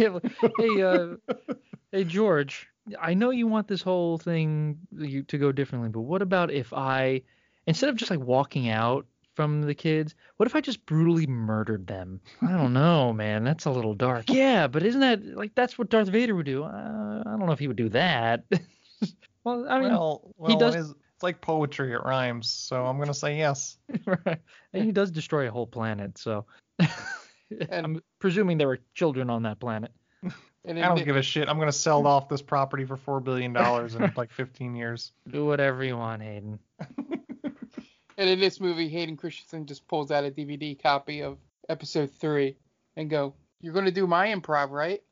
[0.82, 1.16] uh,
[1.92, 2.68] hey, George.
[3.00, 6.72] I know you want this whole thing you- to go differently, but what about if
[6.72, 7.22] I,
[7.66, 11.86] instead of just like walking out from the kids, what if I just brutally murdered
[11.86, 12.20] them?
[12.42, 13.42] I don't know, man.
[13.42, 14.26] That's a little dark.
[14.28, 16.62] Yeah, but isn't that like that's what Darth Vader would do?
[16.62, 18.44] Uh, I don't know if he would do that.
[19.44, 20.74] well, I mean, well, well, he does.
[20.76, 21.92] it is- it's like poetry.
[21.92, 22.48] It rhymes.
[22.48, 23.78] So I'm gonna say yes.
[24.06, 24.38] right.
[24.72, 26.44] And he does destroy a whole planet, so
[27.70, 29.92] I'm presuming there were children on that planet.
[30.66, 31.46] And I don't give a shit.
[31.46, 35.12] I'm gonna sell off this property for four billion dollars in like 15 years.
[35.30, 36.58] Do whatever you want, Hayden.
[38.16, 41.38] And in this movie, Hayden Christensen just pulls out a DVD copy of
[41.68, 42.56] episode three
[42.96, 45.02] and go, "You're gonna do my improv, right?"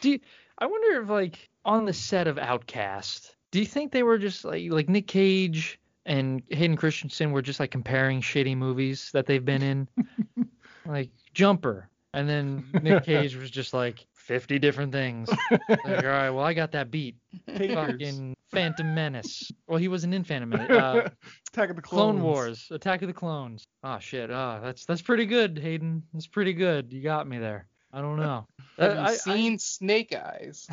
[0.00, 0.20] do you,
[0.58, 4.44] I wonder if like on the set of Outcast, do you think they were just
[4.44, 9.44] like like Nick Cage and Hayden Christensen were just like comparing shitty movies that they've
[9.44, 9.88] been in,
[10.86, 15.28] like Jumper, and then Nick Cage was just like 50 different things.
[15.50, 17.16] like, all right, well I got that beat.
[17.46, 19.50] Fucking Phantom Menace.
[19.66, 20.70] Well, he wasn't in Phantom Menace.
[20.76, 21.08] Uh,
[21.52, 22.22] Attack of the Clone Clones.
[22.22, 23.64] Wars, Attack of the Clones.
[23.82, 24.30] Oh shit.
[24.30, 26.02] Oh, that's that's pretty good, Hayden.
[26.12, 26.92] That's pretty good.
[26.92, 27.66] You got me there.
[27.96, 28.46] I don't know.
[28.78, 30.68] Have I- I- seen Snake Eyes?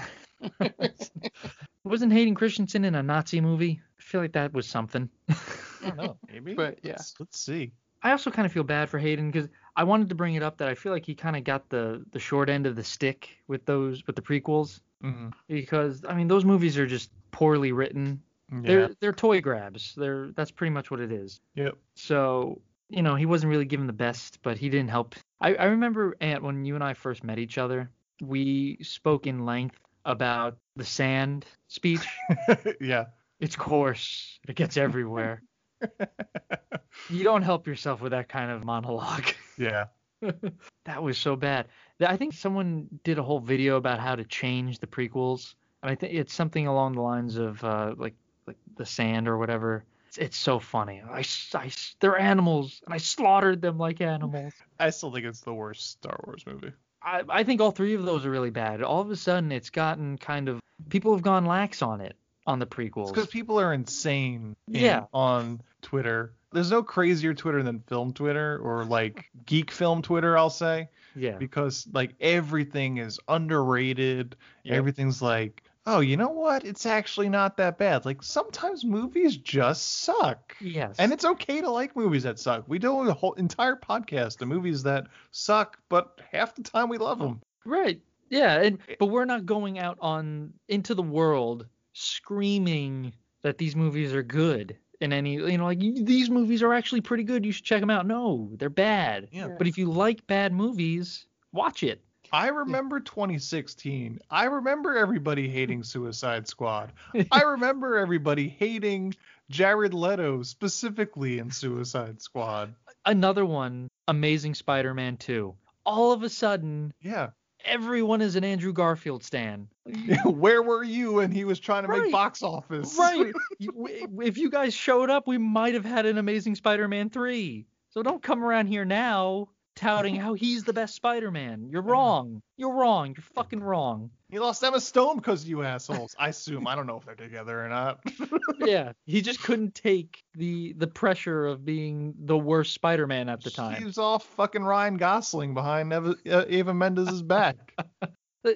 [1.86, 3.82] Wasn't Hayden Christensen in a Nazi movie?
[3.98, 5.10] I feel like that was something.
[5.30, 5.36] I
[5.82, 6.18] don't know.
[6.32, 6.54] Maybe.
[6.54, 6.92] But yeah.
[6.92, 7.72] Let's, let's see.
[8.04, 9.48] I also kind of feel bad for Hayden because
[9.78, 12.04] I wanted to bring it up that I feel like he kind of got the
[12.12, 16.28] the short end of the stick with those with the prequels hmm because I mean
[16.28, 18.22] those movies are just poorly written.
[18.52, 18.60] Yeah.
[18.64, 19.96] They're they're toy grabs.
[19.96, 21.40] They're that's pretty much what it is.
[21.56, 21.78] Yep.
[21.96, 25.16] So you know he wasn't really given the best, but he didn't help.
[25.44, 27.92] I, I remember Ant when you and I first met each other,
[28.22, 32.08] we spoke in length about the sand speech.
[32.82, 33.06] yeah.
[33.42, 34.40] It's coarse.
[34.48, 35.44] It gets everywhere.
[37.10, 39.26] you don't help yourself with that kind of monologue.
[39.58, 39.88] Yeah.
[40.86, 41.68] that was so bad.
[42.00, 45.96] I think someone did a whole video about how to change the prequels, and I
[45.96, 48.16] think it's something along the lines of uh, like
[48.48, 49.84] like the sand or whatever.
[50.14, 51.02] It's, it's so funny.
[51.02, 51.24] I,
[51.56, 54.54] I, they're animals, and I slaughtered them like animals.
[54.80, 56.72] I still think it's the worst Star Wars movie.
[57.02, 58.84] I, I think all three of those are really bad.
[58.84, 60.60] All of a sudden, it's gotten kind of
[60.90, 63.08] people have gone lax on it on the prequels.
[63.08, 64.56] Because people are insane.
[64.68, 65.06] in- Yeah.
[65.14, 70.38] On Twitter, there's no crazier Twitter than film Twitter or like geek film Twitter.
[70.38, 71.38] I'll say yeah.
[71.38, 74.36] because like everything is underrated.
[74.64, 74.78] Yep.
[74.78, 76.66] Everything's like, oh, you know what?
[76.66, 78.06] It's actually not that bad.
[78.06, 80.56] Like sometimes movies just suck.
[80.62, 80.96] Yes.
[81.00, 82.66] And it's okay to like movies that suck.
[82.68, 86.98] We do a whole entire podcast of movies that suck, but half the time we
[86.98, 87.42] love them.
[87.66, 88.02] Right.
[88.30, 93.14] Yeah, and but we're not going out on into the world screaming
[93.44, 97.24] that these movies are good in any you know like these movies are actually pretty
[97.24, 97.46] good.
[97.46, 98.08] You should check them out.
[98.08, 99.28] No, they're bad.
[99.32, 99.50] Yeah.
[99.58, 102.04] But if you like bad movies, watch it.
[102.34, 104.20] I remember 2016.
[104.30, 106.92] I remember everybody hating Suicide Squad.
[107.32, 109.14] I remember everybody hating
[109.50, 112.74] Jared Leto specifically in Suicide Squad.
[113.06, 115.54] Another one, Amazing Spider-Man 2.
[115.86, 117.30] All of a sudden, Yeah.
[117.66, 119.68] everyone is an Andrew Garfield stan.
[120.26, 122.04] Where were you when he was trying to Right.
[122.04, 122.98] make box office?
[122.98, 123.32] Right.
[123.60, 127.68] If you guys showed up, we might have had an Amazing Spider-Man 3.
[127.90, 131.70] So don't come around here now touting how he's the best Spider-Man.
[131.72, 132.42] You're wrong.
[132.58, 133.14] You're wrong.
[133.16, 134.12] You're fucking wrong.
[134.30, 136.16] He lost Emma Stone because of you assholes.
[136.18, 136.68] I assume.
[136.68, 138.00] I don't know if they're together or not.
[138.60, 143.52] yeah, he just couldn't take the the pressure of being the worst Spider-Man at the
[143.52, 143.76] time.
[143.76, 147.58] He was off fucking Ryan Gosling behind Eva, uh, Eva Mendes's back.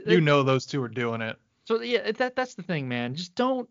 [0.05, 1.37] You know those two are doing it.
[1.65, 3.15] So yeah, that that's the thing, man.
[3.15, 3.69] Just don't.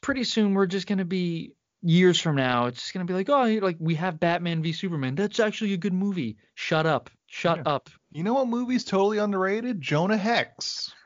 [0.00, 1.52] Pretty soon we're just gonna be
[1.82, 2.66] years from now.
[2.66, 5.14] It's just gonna be like, oh, like we have Batman v Superman.
[5.14, 6.36] That's actually a good movie.
[6.54, 7.10] Shut up.
[7.26, 7.88] Shut up.
[8.12, 9.80] You know what movie's totally underrated?
[9.80, 10.92] Jonah Hex.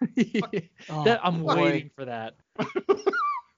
[0.90, 1.54] Oh, that I'm boy.
[1.56, 2.34] waiting for that.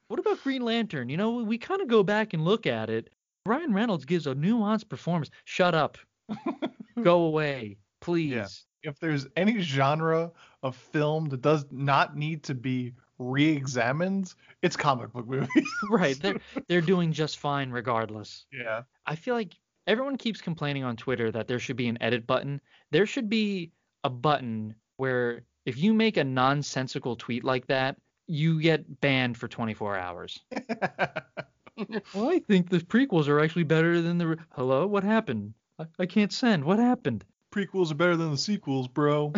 [0.09, 1.09] what about Green Lantern?
[1.09, 3.11] You know, we kind of go back and look at it.
[3.45, 5.31] Ryan Reynolds gives a nuanced performance.
[5.45, 5.99] Shut up.
[7.03, 8.31] go away, please.
[8.33, 8.91] Yeah.
[8.91, 10.31] If there's any genre
[10.63, 15.69] of film that does not need to be re-examined, it's comic book movies.
[15.91, 16.19] right.
[16.21, 18.47] They're they're doing just fine regardless.
[18.53, 18.83] yeah.
[19.07, 19.55] I feel like
[19.87, 22.61] everyone keeps complaining on Twitter that there should be an edit button.
[22.91, 23.73] There should be
[24.05, 27.97] a button where if you make a nonsensical tweet like that,
[28.27, 30.41] you get banned for 24 hours.
[32.15, 34.39] well, I think the prequels are actually better than the.
[34.51, 35.55] Hello, what happened?
[35.79, 36.65] I, I can't send.
[36.65, 37.25] What happened?
[37.57, 39.33] Prequels are better than the sequels, bro.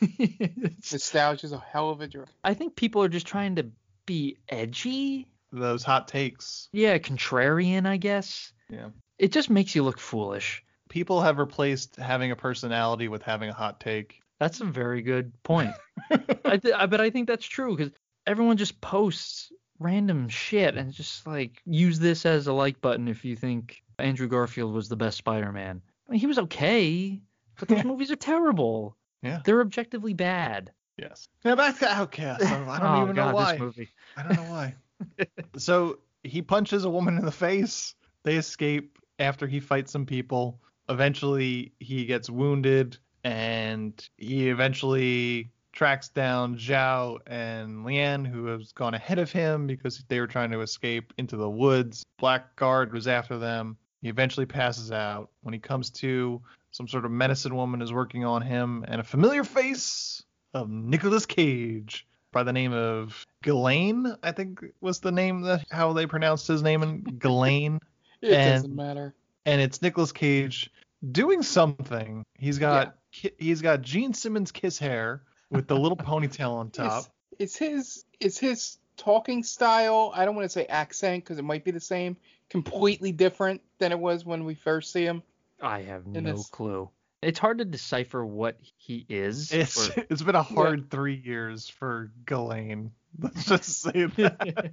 [0.92, 2.28] Nostalgia is a hell of a drug.
[2.44, 3.66] I think people are just trying to
[4.04, 5.26] be edgy.
[5.52, 6.68] Those hot takes.
[6.72, 8.52] Yeah, contrarian, I guess.
[8.68, 8.88] Yeah.
[9.18, 10.62] It just makes you look foolish.
[10.90, 14.20] People have replaced having a personality with having a hot take.
[14.38, 15.72] That's a very good point.
[16.44, 17.92] I, th- I but I think that's true because
[18.26, 23.24] everyone just posts random shit and just like use this as a like button if
[23.24, 25.80] you think Andrew Garfield was the best Spider-Man.
[26.06, 27.22] I mean, he was okay,
[27.58, 28.96] but those movies are terrible.
[29.22, 29.40] Yeah.
[29.44, 30.72] They're objectively bad.
[30.98, 31.28] Yes.
[31.44, 32.44] Now back to Outcast.
[32.44, 33.52] I don't, I don't oh, even God, know why.
[33.52, 33.88] This movie.
[34.16, 34.74] I don't know why.
[35.56, 37.94] so he punches a woman in the face.
[38.24, 40.60] They escape after he fights some people.
[40.88, 48.94] Eventually, he gets wounded, and he eventually tracks down Zhao and Lian, who has gone
[48.94, 52.04] ahead of him because they were trying to escape into the woods.
[52.20, 53.76] Blackguard was after them.
[54.02, 55.30] He eventually passes out.
[55.42, 56.42] When he comes to,
[56.72, 60.22] some sort of medicine woman is working on him, and a familiar face
[60.54, 65.92] of Nicolas Cage by the name of Ghislaine, I think was the name that how
[65.92, 67.78] they pronounced his name in Ghislaine.
[68.20, 69.14] It and, doesn't matter.
[69.46, 70.70] And it's Nicolas Cage
[71.10, 72.24] doing something.
[72.38, 77.04] He's got ki- he's got Gene Simmons kiss hair with the little ponytail on top.
[77.32, 80.12] It's, it's his it's his talking style.
[80.14, 82.16] I don't want to say accent because it might be the same.
[82.48, 85.22] Completely different than it was when we first see him.
[85.62, 86.90] I have And no it's- clue.
[87.22, 89.52] It's hard to decipher what he is.
[89.52, 92.90] It's or- it's been a hard three years for Ghislaine.
[93.20, 94.72] Let's just say that.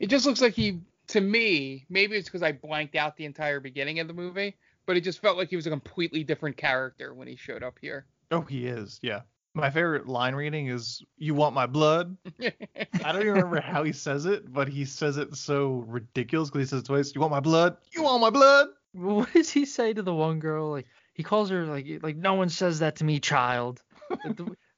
[0.00, 3.60] It just looks like he, to me, maybe it's because I blanked out the entire
[3.60, 4.56] beginning of the movie,
[4.86, 7.78] but it just felt like he was a completely different character when he showed up
[7.80, 8.06] here.
[8.32, 8.98] oh, he is.
[9.00, 9.20] Yeah.
[9.54, 13.92] My favorite line reading is "You want my blood." I don't even remember how he
[13.92, 17.12] says it, but he says it so ridiculous because he says it twice.
[17.14, 17.76] You want my blood?
[17.92, 18.68] You want my blood?
[18.92, 20.70] What does he say to the one girl?
[20.70, 23.82] Like he calls her like like no one says that to me, child.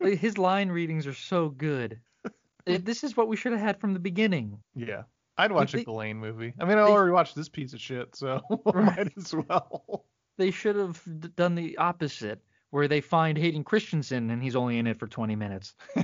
[0.03, 2.01] Like, his line readings are so good.
[2.65, 4.59] It- this is what we should have had from the beginning.
[4.75, 5.03] Yeah.
[5.37, 6.55] I'd watch They- a Ghislaine movie.
[6.59, 8.41] I mean, I already watched this piece of shit, so
[8.75, 10.07] might as well.
[10.39, 12.41] They should have d- done the opposite,
[12.71, 15.75] where they find Hayden Christensen and he's only in it for 20 minutes.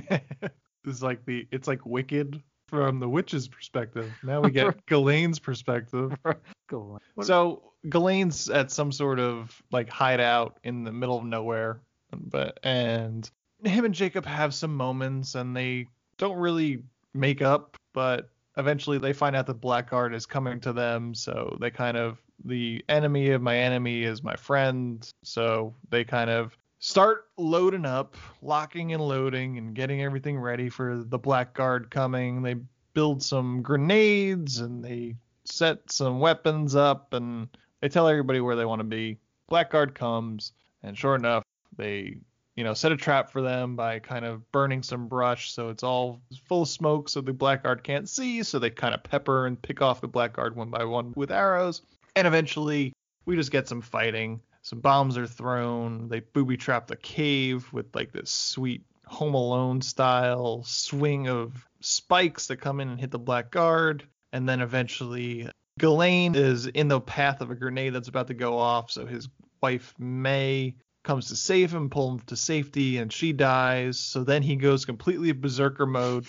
[0.85, 4.11] it's like the it's like Wicked from the witch's perspective.
[4.23, 6.15] Now we get Ghislaine's perspective.
[6.67, 6.99] Go.
[7.21, 13.29] So Ghislaine's at some sort of like hideout in the middle of nowhere, but and
[13.63, 15.87] him and Jacob have some moments and they
[16.17, 21.13] don't really make up, but eventually they find out that Blackguard is coming to them,
[21.13, 26.29] so they kind of the enemy of my enemy is my friend, so they kind
[26.29, 32.41] of start loading up, locking and loading and getting everything ready for the Blackguard coming.
[32.41, 32.55] They
[32.93, 35.15] build some grenades and they
[35.45, 37.47] set some weapons up and
[37.81, 39.17] they tell everybody where they want to be.
[39.49, 40.53] Blackguard comes
[40.83, 41.43] and sure enough,
[41.77, 42.17] they
[42.55, 45.83] you know set a trap for them by kind of burning some brush so it's
[45.83, 49.61] all full of smoke so the blackguard can't see so they kind of pepper and
[49.61, 51.83] pick off the blackguard one by one with arrows
[52.15, 52.91] and eventually
[53.25, 57.95] we just get some fighting some bombs are thrown they booby trap the cave with
[57.95, 63.19] like this sweet home alone style swing of spikes that come in and hit the
[63.19, 64.03] blackguard
[64.33, 65.49] and then eventually
[65.79, 69.29] Ghislaine is in the path of a grenade that's about to go off so his
[69.61, 73.97] wife May comes to save him, pull him to safety, and she dies.
[73.97, 76.25] So then he goes completely berserker mode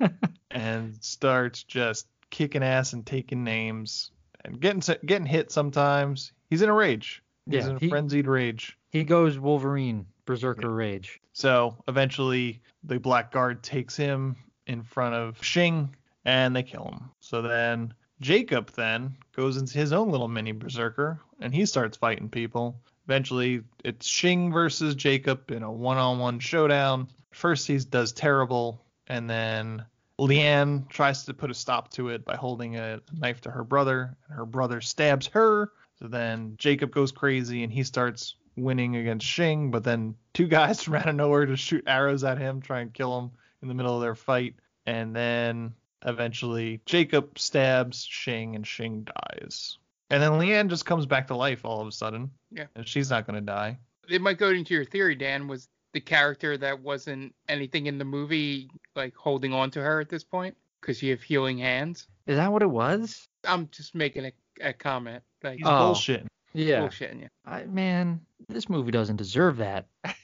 [0.50, 4.10] and starts just kicking ass and taking names
[4.44, 6.32] and getting getting hit sometimes.
[6.50, 7.22] He's in a rage.
[7.48, 8.76] He's Yeah, in a he- frenzied rage.
[8.90, 11.20] He goes Wolverine, Berserker Rage.
[11.32, 14.36] So eventually the Blackguard takes him
[14.66, 15.94] in front of Shing
[16.24, 17.10] and they kill him.
[17.20, 22.28] So then Jacob then goes into his own little mini berserker and he starts fighting
[22.28, 22.80] people.
[23.06, 27.08] Eventually it's Shing versus Jacob in a one-on-one showdown.
[27.32, 29.84] First he does terrible and then
[30.18, 34.16] Lian tries to put a stop to it by holding a knife to her brother
[34.26, 35.70] and her brother stabs her.
[35.98, 40.82] So then Jacob goes crazy and he starts winning against Shing, but then two guys
[40.82, 43.30] from out of nowhere just shoot arrows at him, try and kill him
[43.62, 44.54] in the middle of their fight.
[44.86, 45.74] And then
[46.04, 49.78] eventually Jacob stabs Shing and Shing dies.
[50.10, 52.30] And then Lian just comes back to life all of a sudden.
[52.52, 52.66] Yeah.
[52.76, 53.78] And she's not going to die.
[54.08, 58.04] It might go into your theory, Dan, was the character that wasn't anything in the
[58.04, 62.06] movie like holding on to her at this point because you have healing hands.
[62.26, 63.28] Is that what it was?
[63.44, 65.22] I'm just making a, a comment.
[65.42, 65.92] Like He's Oh.
[65.94, 66.26] bullshitting.
[66.54, 66.80] Yeah.
[66.80, 67.28] bullshitting you.
[67.44, 69.86] I, man, this movie doesn't deserve that.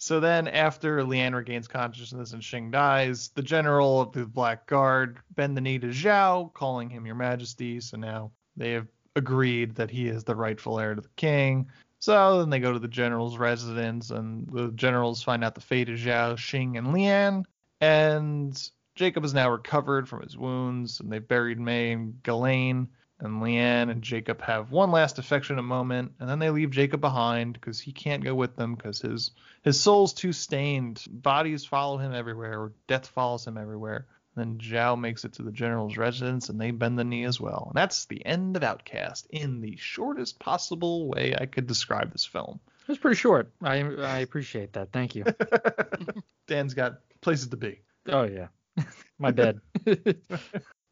[0.00, 5.18] So then, after Lian regains consciousness and Shing dies, the general of the Black Guard
[5.34, 7.80] bend the knee to Zhao, calling him Your Majesty.
[7.80, 8.86] So now they have
[9.16, 11.68] agreed that he is the rightful heir to the king.
[11.98, 15.88] So then they go to the general's residence, and the generals find out the fate
[15.88, 17.44] of Zhao, Xing, and Lian.
[17.80, 22.86] And Jacob is now recovered from his wounds, and they've buried May and Ghislaine.
[23.20, 27.54] And Lian and Jacob have one last affectionate moment, and then they leave Jacob behind
[27.54, 31.04] because he can't go with them because his his soul's too stained.
[31.10, 34.06] Bodies follow him everywhere, or death follows him everywhere.
[34.36, 37.66] Then Zhao makes it to the general's residence, and they bend the knee as well.
[37.66, 42.24] And that's the end of Outcast in the shortest possible way I could describe this
[42.24, 42.60] film.
[42.82, 43.50] It was pretty short.
[43.60, 44.92] I I appreciate that.
[44.92, 45.24] Thank you.
[46.46, 47.80] Dan's got places to be.
[48.08, 48.46] oh yeah.
[49.18, 49.60] My bed.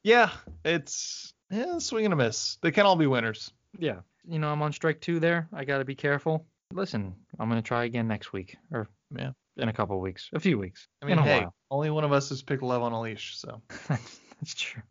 [0.03, 0.31] Yeah,
[0.65, 2.57] it's yeah, swing and a miss.
[2.63, 3.53] They can all be winners.
[3.79, 4.01] yeah.
[4.29, 5.49] You know, I'm on strike two there.
[5.53, 6.45] I got to be careful.
[6.73, 9.31] Listen, I'm going to try again next week or Yeah.
[9.57, 10.89] in a couple of weeks, a few weeks.
[11.01, 11.55] I mean, hey, while.
[11.71, 14.83] only one of us has picked love on a leash, so That's true.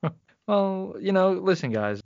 [0.48, 2.00] Well, you know, listen, guys.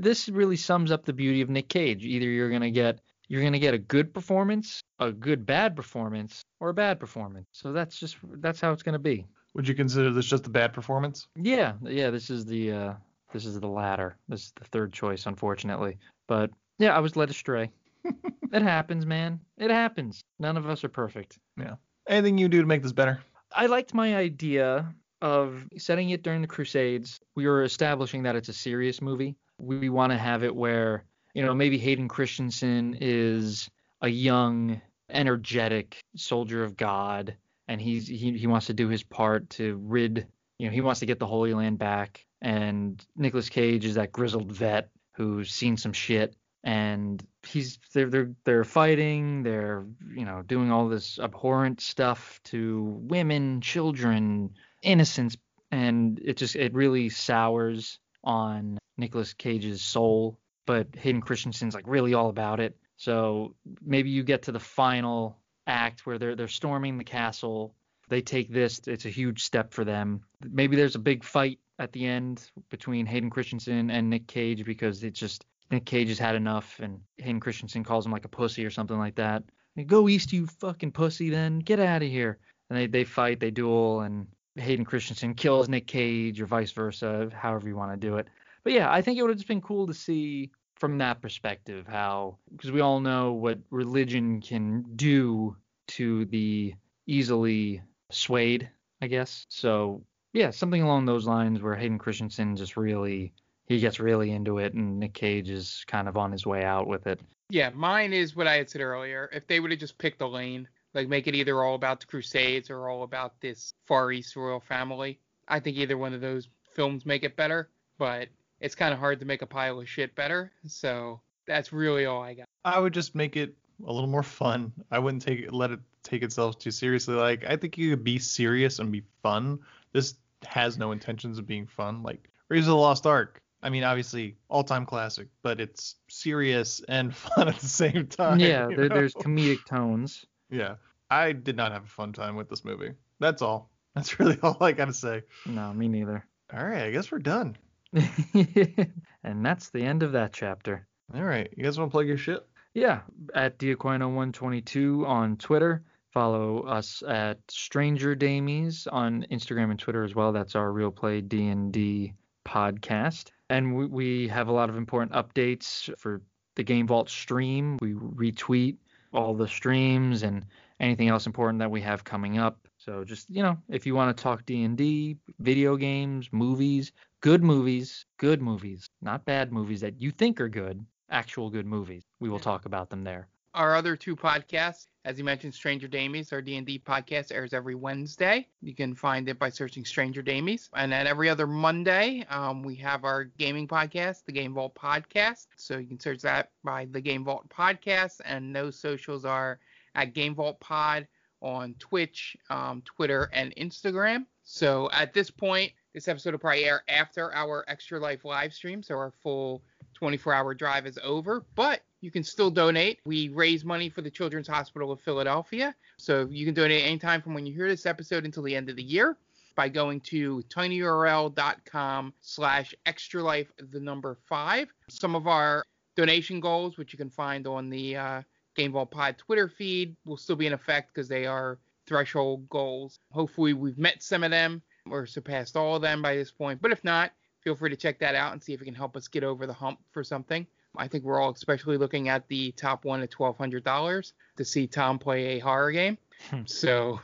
[0.00, 2.04] This really sums up the beauty of Nick Cage.
[2.04, 6.70] Either you're gonna get you're gonna get a good performance, a good bad performance, or
[6.70, 7.46] a bad performance.
[7.52, 9.26] So that's just that's how it's gonna be.
[9.54, 11.26] would you consider this just a bad performance?
[11.36, 12.10] Yeah, yeah.
[12.10, 12.94] This is the uh,
[13.32, 14.16] this is the latter.
[14.28, 15.98] This is the third choice, unfortunately.
[16.26, 17.70] But yeah, I was led astray.
[18.52, 19.40] it happens, man.
[19.58, 20.24] It happens.
[20.38, 21.38] None of us are perfect.
[21.58, 21.76] Yeah.
[22.08, 23.20] Anything you do to make this better?
[23.54, 27.20] I liked my idea of setting it during the Crusades.
[27.36, 29.36] We were establishing that it's a serious movie.
[29.58, 31.04] We want to have it where,
[31.34, 33.70] you know, maybe Hayden Christensen is
[34.00, 37.36] a young, energetic soldier of God,
[37.68, 40.26] and he's he, he wants to do his part to rid,
[40.58, 42.26] you know, he wants to get the Holy Land back.
[42.42, 48.30] And Nicolas Cage is that grizzled vet who's seen some shit and he's they're they're
[48.44, 49.84] they're fighting they're
[50.14, 55.36] you know doing all this abhorrent stuff to women children innocence
[55.72, 60.38] and it just it really sours on Nicolas Cage's soul.
[60.66, 62.76] But Hayden Christensen's like really all about it.
[62.96, 67.74] So maybe you get to the final act where they're they're storming the castle.
[68.08, 70.20] They take this it's a huge step for them.
[70.48, 75.02] Maybe there's a big fight at the end between Hayden Christensen and Nick Cage because
[75.02, 78.64] it's just Nick Cage has had enough, and Hayden Christensen calls him like a pussy
[78.64, 79.42] or something like that.
[79.86, 82.38] Go east, you fucking pussy, then get out of here.
[82.70, 87.30] And they they fight, they duel, and Hayden Christensen kills Nick Cage or vice versa,
[87.34, 88.28] however you want to do it.
[88.62, 91.86] But yeah, I think it would have just been cool to see from that perspective
[91.88, 95.56] how, because we all know what religion can do
[95.88, 96.74] to the
[97.06, 98.70] easily swayed,
[99.00, 99.46] I guess.
[99.48, 103.32] So yeah, something along those lines where Hayden Christensen just really
[103.66, 106.86] he gets really into it and Nick Cage is kind of on his way out
[106.86, 107.20] with it.
[107.48, 109.30] Yeah, mine is what I had said earlier.
[109.32, 112.06] If they would have just picked a lane, like make it either all about the
[112.06, 116.48] Crusades or all about this Far East royal family, I think either one of those
[116.74, 117.68] films make it better.
[117.98, 118.28] But
[118.60, 120.50] it's kind of hard to make a pile of shit better.
[120.66, 122.46] So that's really all I got.
[122.64, 123.54] I would just make it
[123.86, 124.72] a little more fun.
[124.90, 127.14] I wouldn't take it, let it take itself too seriously.
[127.14, 129.60] Like I think you could be serious and be fun.
[129.92, 130.14] This
[130.46, 132.02] has no intentions of being fun.
[132.02, 133.40] Like Raiders of the Lost Ark.
[133.62, 138.40] I mean, obviously all-time classic, but it's serious and fun at the same time.
[138.40, 140.26] yeah, there, there's comedic tones.
[140.50, 140.76] Yeah,
[141.10, 142.92] I did not have a fun time with this movie.
[143.20, 143.70] That's all.
[143.94, 145.22] That's really all I gotta say.
[145.46, 146.26] No, me neither.
[146.52, 147.56] All right, I guess we're done.
[147.92, 150.86] and that's the end of that chapter.
[151.14, 152.46] All right, you guys want to plug your shit?
[152.74, 153.00] Yeah,
[153.34, 155.84] at Diaquino122 on Twitter.
[156.12, 160.30] Follow us at Stranger Damies on Instagram and Twitter as well.
[160.30, 162.12] That's our Real Play D&D
[162.44, 163.30] podcast.
[163.48, 166.20] And we, we have a lot of important updates for
[166.54, 167.78] the Game Vault stream.
[167.80, 168.76] We retweet
[169.14, 170.44] all the streams and
[170.80, 172.68] anything else important that we have coming up.
[172.76, 178.04] So just, you know, if you want to talk D&D, video games, movies, good movies,
[178.18, 182.02] good movies, not bad movies that you think are good, actual good movies.
[182.20, 183.28] We will talk about them there.
[183.54, 188.48] Our other two podcasts, as you mentioned, Stranger Damies, our D&D podcast airs every Wednesday.
[188.62, 190.70] You can find it by searching Stranger Damies.
[190.74, 195.48] And then every other Monday, um, we have our gaming podcast, the Game Vault Podcast.
[195.56, 199.58] So you can search that by the Game Vault Podcast, and those socials are
[199.94, 201.06] at Game Vault Pod
[201.42, 204.24] on Twitch, um, Twitter, and Instagram.
[204.44, 208.82] So at this point, this episode will probably air after our Extra Life live stream,
[208.82, 212.98] so our full 24 hour drive is over, but you can still donate.
[213.06, 217.32] We raise money for the Children's Hospital of Philadelphia, so you can donate anytime from
[217.32, 219.16] when you hear this episode until the end of the year.
[219.54, 224.68] by going to tinyurl.com slash extra life the number five.
[224.88, 225.64] Some of our
[225.96, 228.22] donation goals, which you can find on the uh,
[228.56, 232.98] Game Vault Pod Twitter feed, will still be in effect because they are threshold goals.
[233.10, 236.60] Hopefully, we've met some of them or surpassed all of them by this point.
[236.60, 238.96] But if not, feel free to check that out and see if it can help
[238.96, 240.46] us get over the hump for something.
[240.76, 244.98] I think we're all especially looking at the top one at $1,200 to see Tom
[244.98, 245.98] play a horror game.
[246.46, 247.00] so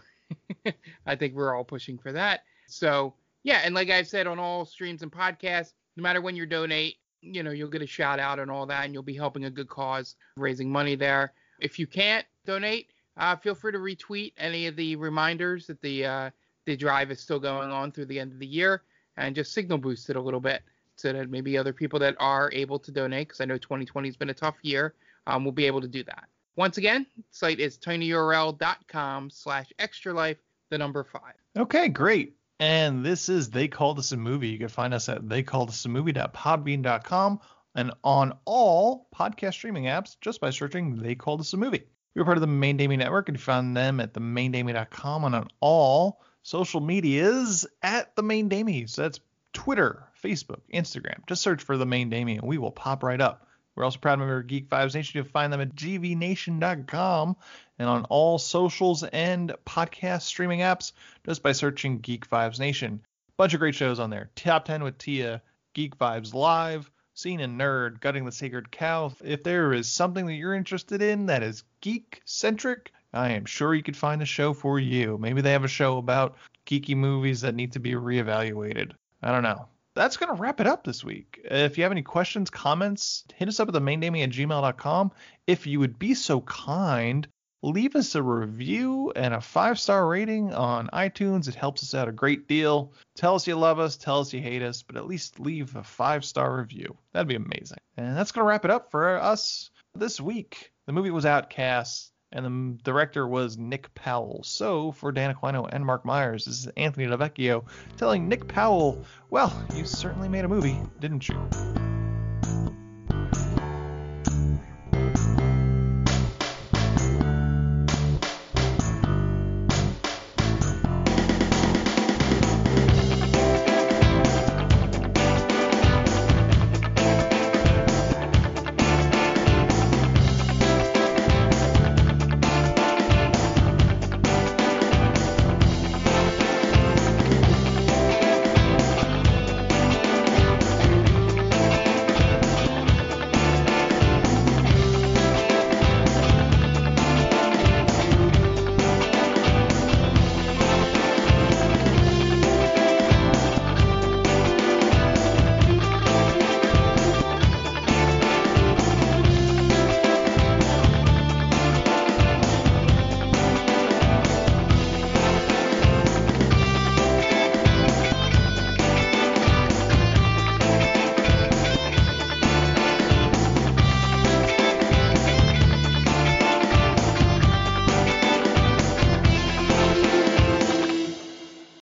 [1.07, 2.45] I think we're all pushing for that.
[2.67, 6.47] So yeah, and like I've said on all streams and podcasts, no matter when you
[6.47, 9.45] donate, you know, you'll get a shout out and all that, and you'll be helping
[9.45, 11.33] a good cause, raising money there.
[11.59, 16.07] If you can't donate, uh, feel free to retweet any of the reminders that the
[16.07, 16.31] uh,
[16.67, 18.83] the drive is still going on through the end of the year,
[19.17, 20.63] and just signal boost it a little bit
[21.03, 24.31] that maybe other people that are able to donate, because I know 2020 has been
[24.31, 24.95] a tough year,
[25.27, 26.25] um, will be able to do that.
[26.57, 30.39] Once again, site is tinyurl.com slash extra life,
[30.71, 31.35] the number five.
[31.57, 32.35] Okay, great.
[32.61, 34.49] And this is They Called This a Movie.
[34.49, 37.41] You can find us at theycalledthisamovie.podbean.com
[37.77, 41.85] and on all podcast streaming apps just by searching They Called This a Movie.
[42.17, 45.47] We're part of the Main Damie Network, and you find them at themaindamie.com and on
[45.61, 48.89] all social medias at the Main Damie.
[48.89, 49.21] So that's
[49.53, 51.27] Twitter, Facebook, Instagram.
[51.27, 53.47] Just search for the Main Damie and we will pop right up.
[53.75, 55.19] We're also proud member of Geek Vibes Nation.
[55.19, 57.37] You can find them at gvnation.com
[57.79, 60.93] and on all socials and podcast streaming apps
[61.25, 63.03] just by searching Geek Vibes Nation.
[63.37, 64.31] Bunch of great shows on there.
[64.35, 65.43] Top 10 with Tia,
[65.75, 69.13] Geek Vibes Live, Scene and Nerd, Gutting the Sacred Cow.
[69.25, 73.75] If there is something that you're interested in that is geek centric, I am sure
[73.75, 75.19] you could find a show for you.
[75.19, 78.93] Maybe they have a show about geeky movies that need to be reevaluated.
[79.23, 79.69] I don't know.
[79.99, 81.41] That's going to wrap it up this week.
[81.45, 85.11] If you have any questions, comments, hit us up at the maindamie at gmail.com.
[85.49, 87.27] If you would be so kind,
[87.63, 91.49] leave us a review and a five star rating on iTunes.
[91.49, 92.93] It helps us out a great deal.
[93.17, 95.83] Tell us you love us, tell us you hate us, but at least leave a
[95.83, 96.97] five star review.
[97.13, 97.79] That'd be amazing.
[97.97, 100.71] And that's going to wrap it up for us this week.
[100.87, 104.43] The movie was Outcast and the director was Nick Powell.
[104.45, 107.65] So, for Dan Aquino and Mark Myers, this is Anthony Del Vecchio
[107.97, 111.88] telling Nick Powell, well, you certainly made a movie, didn't you?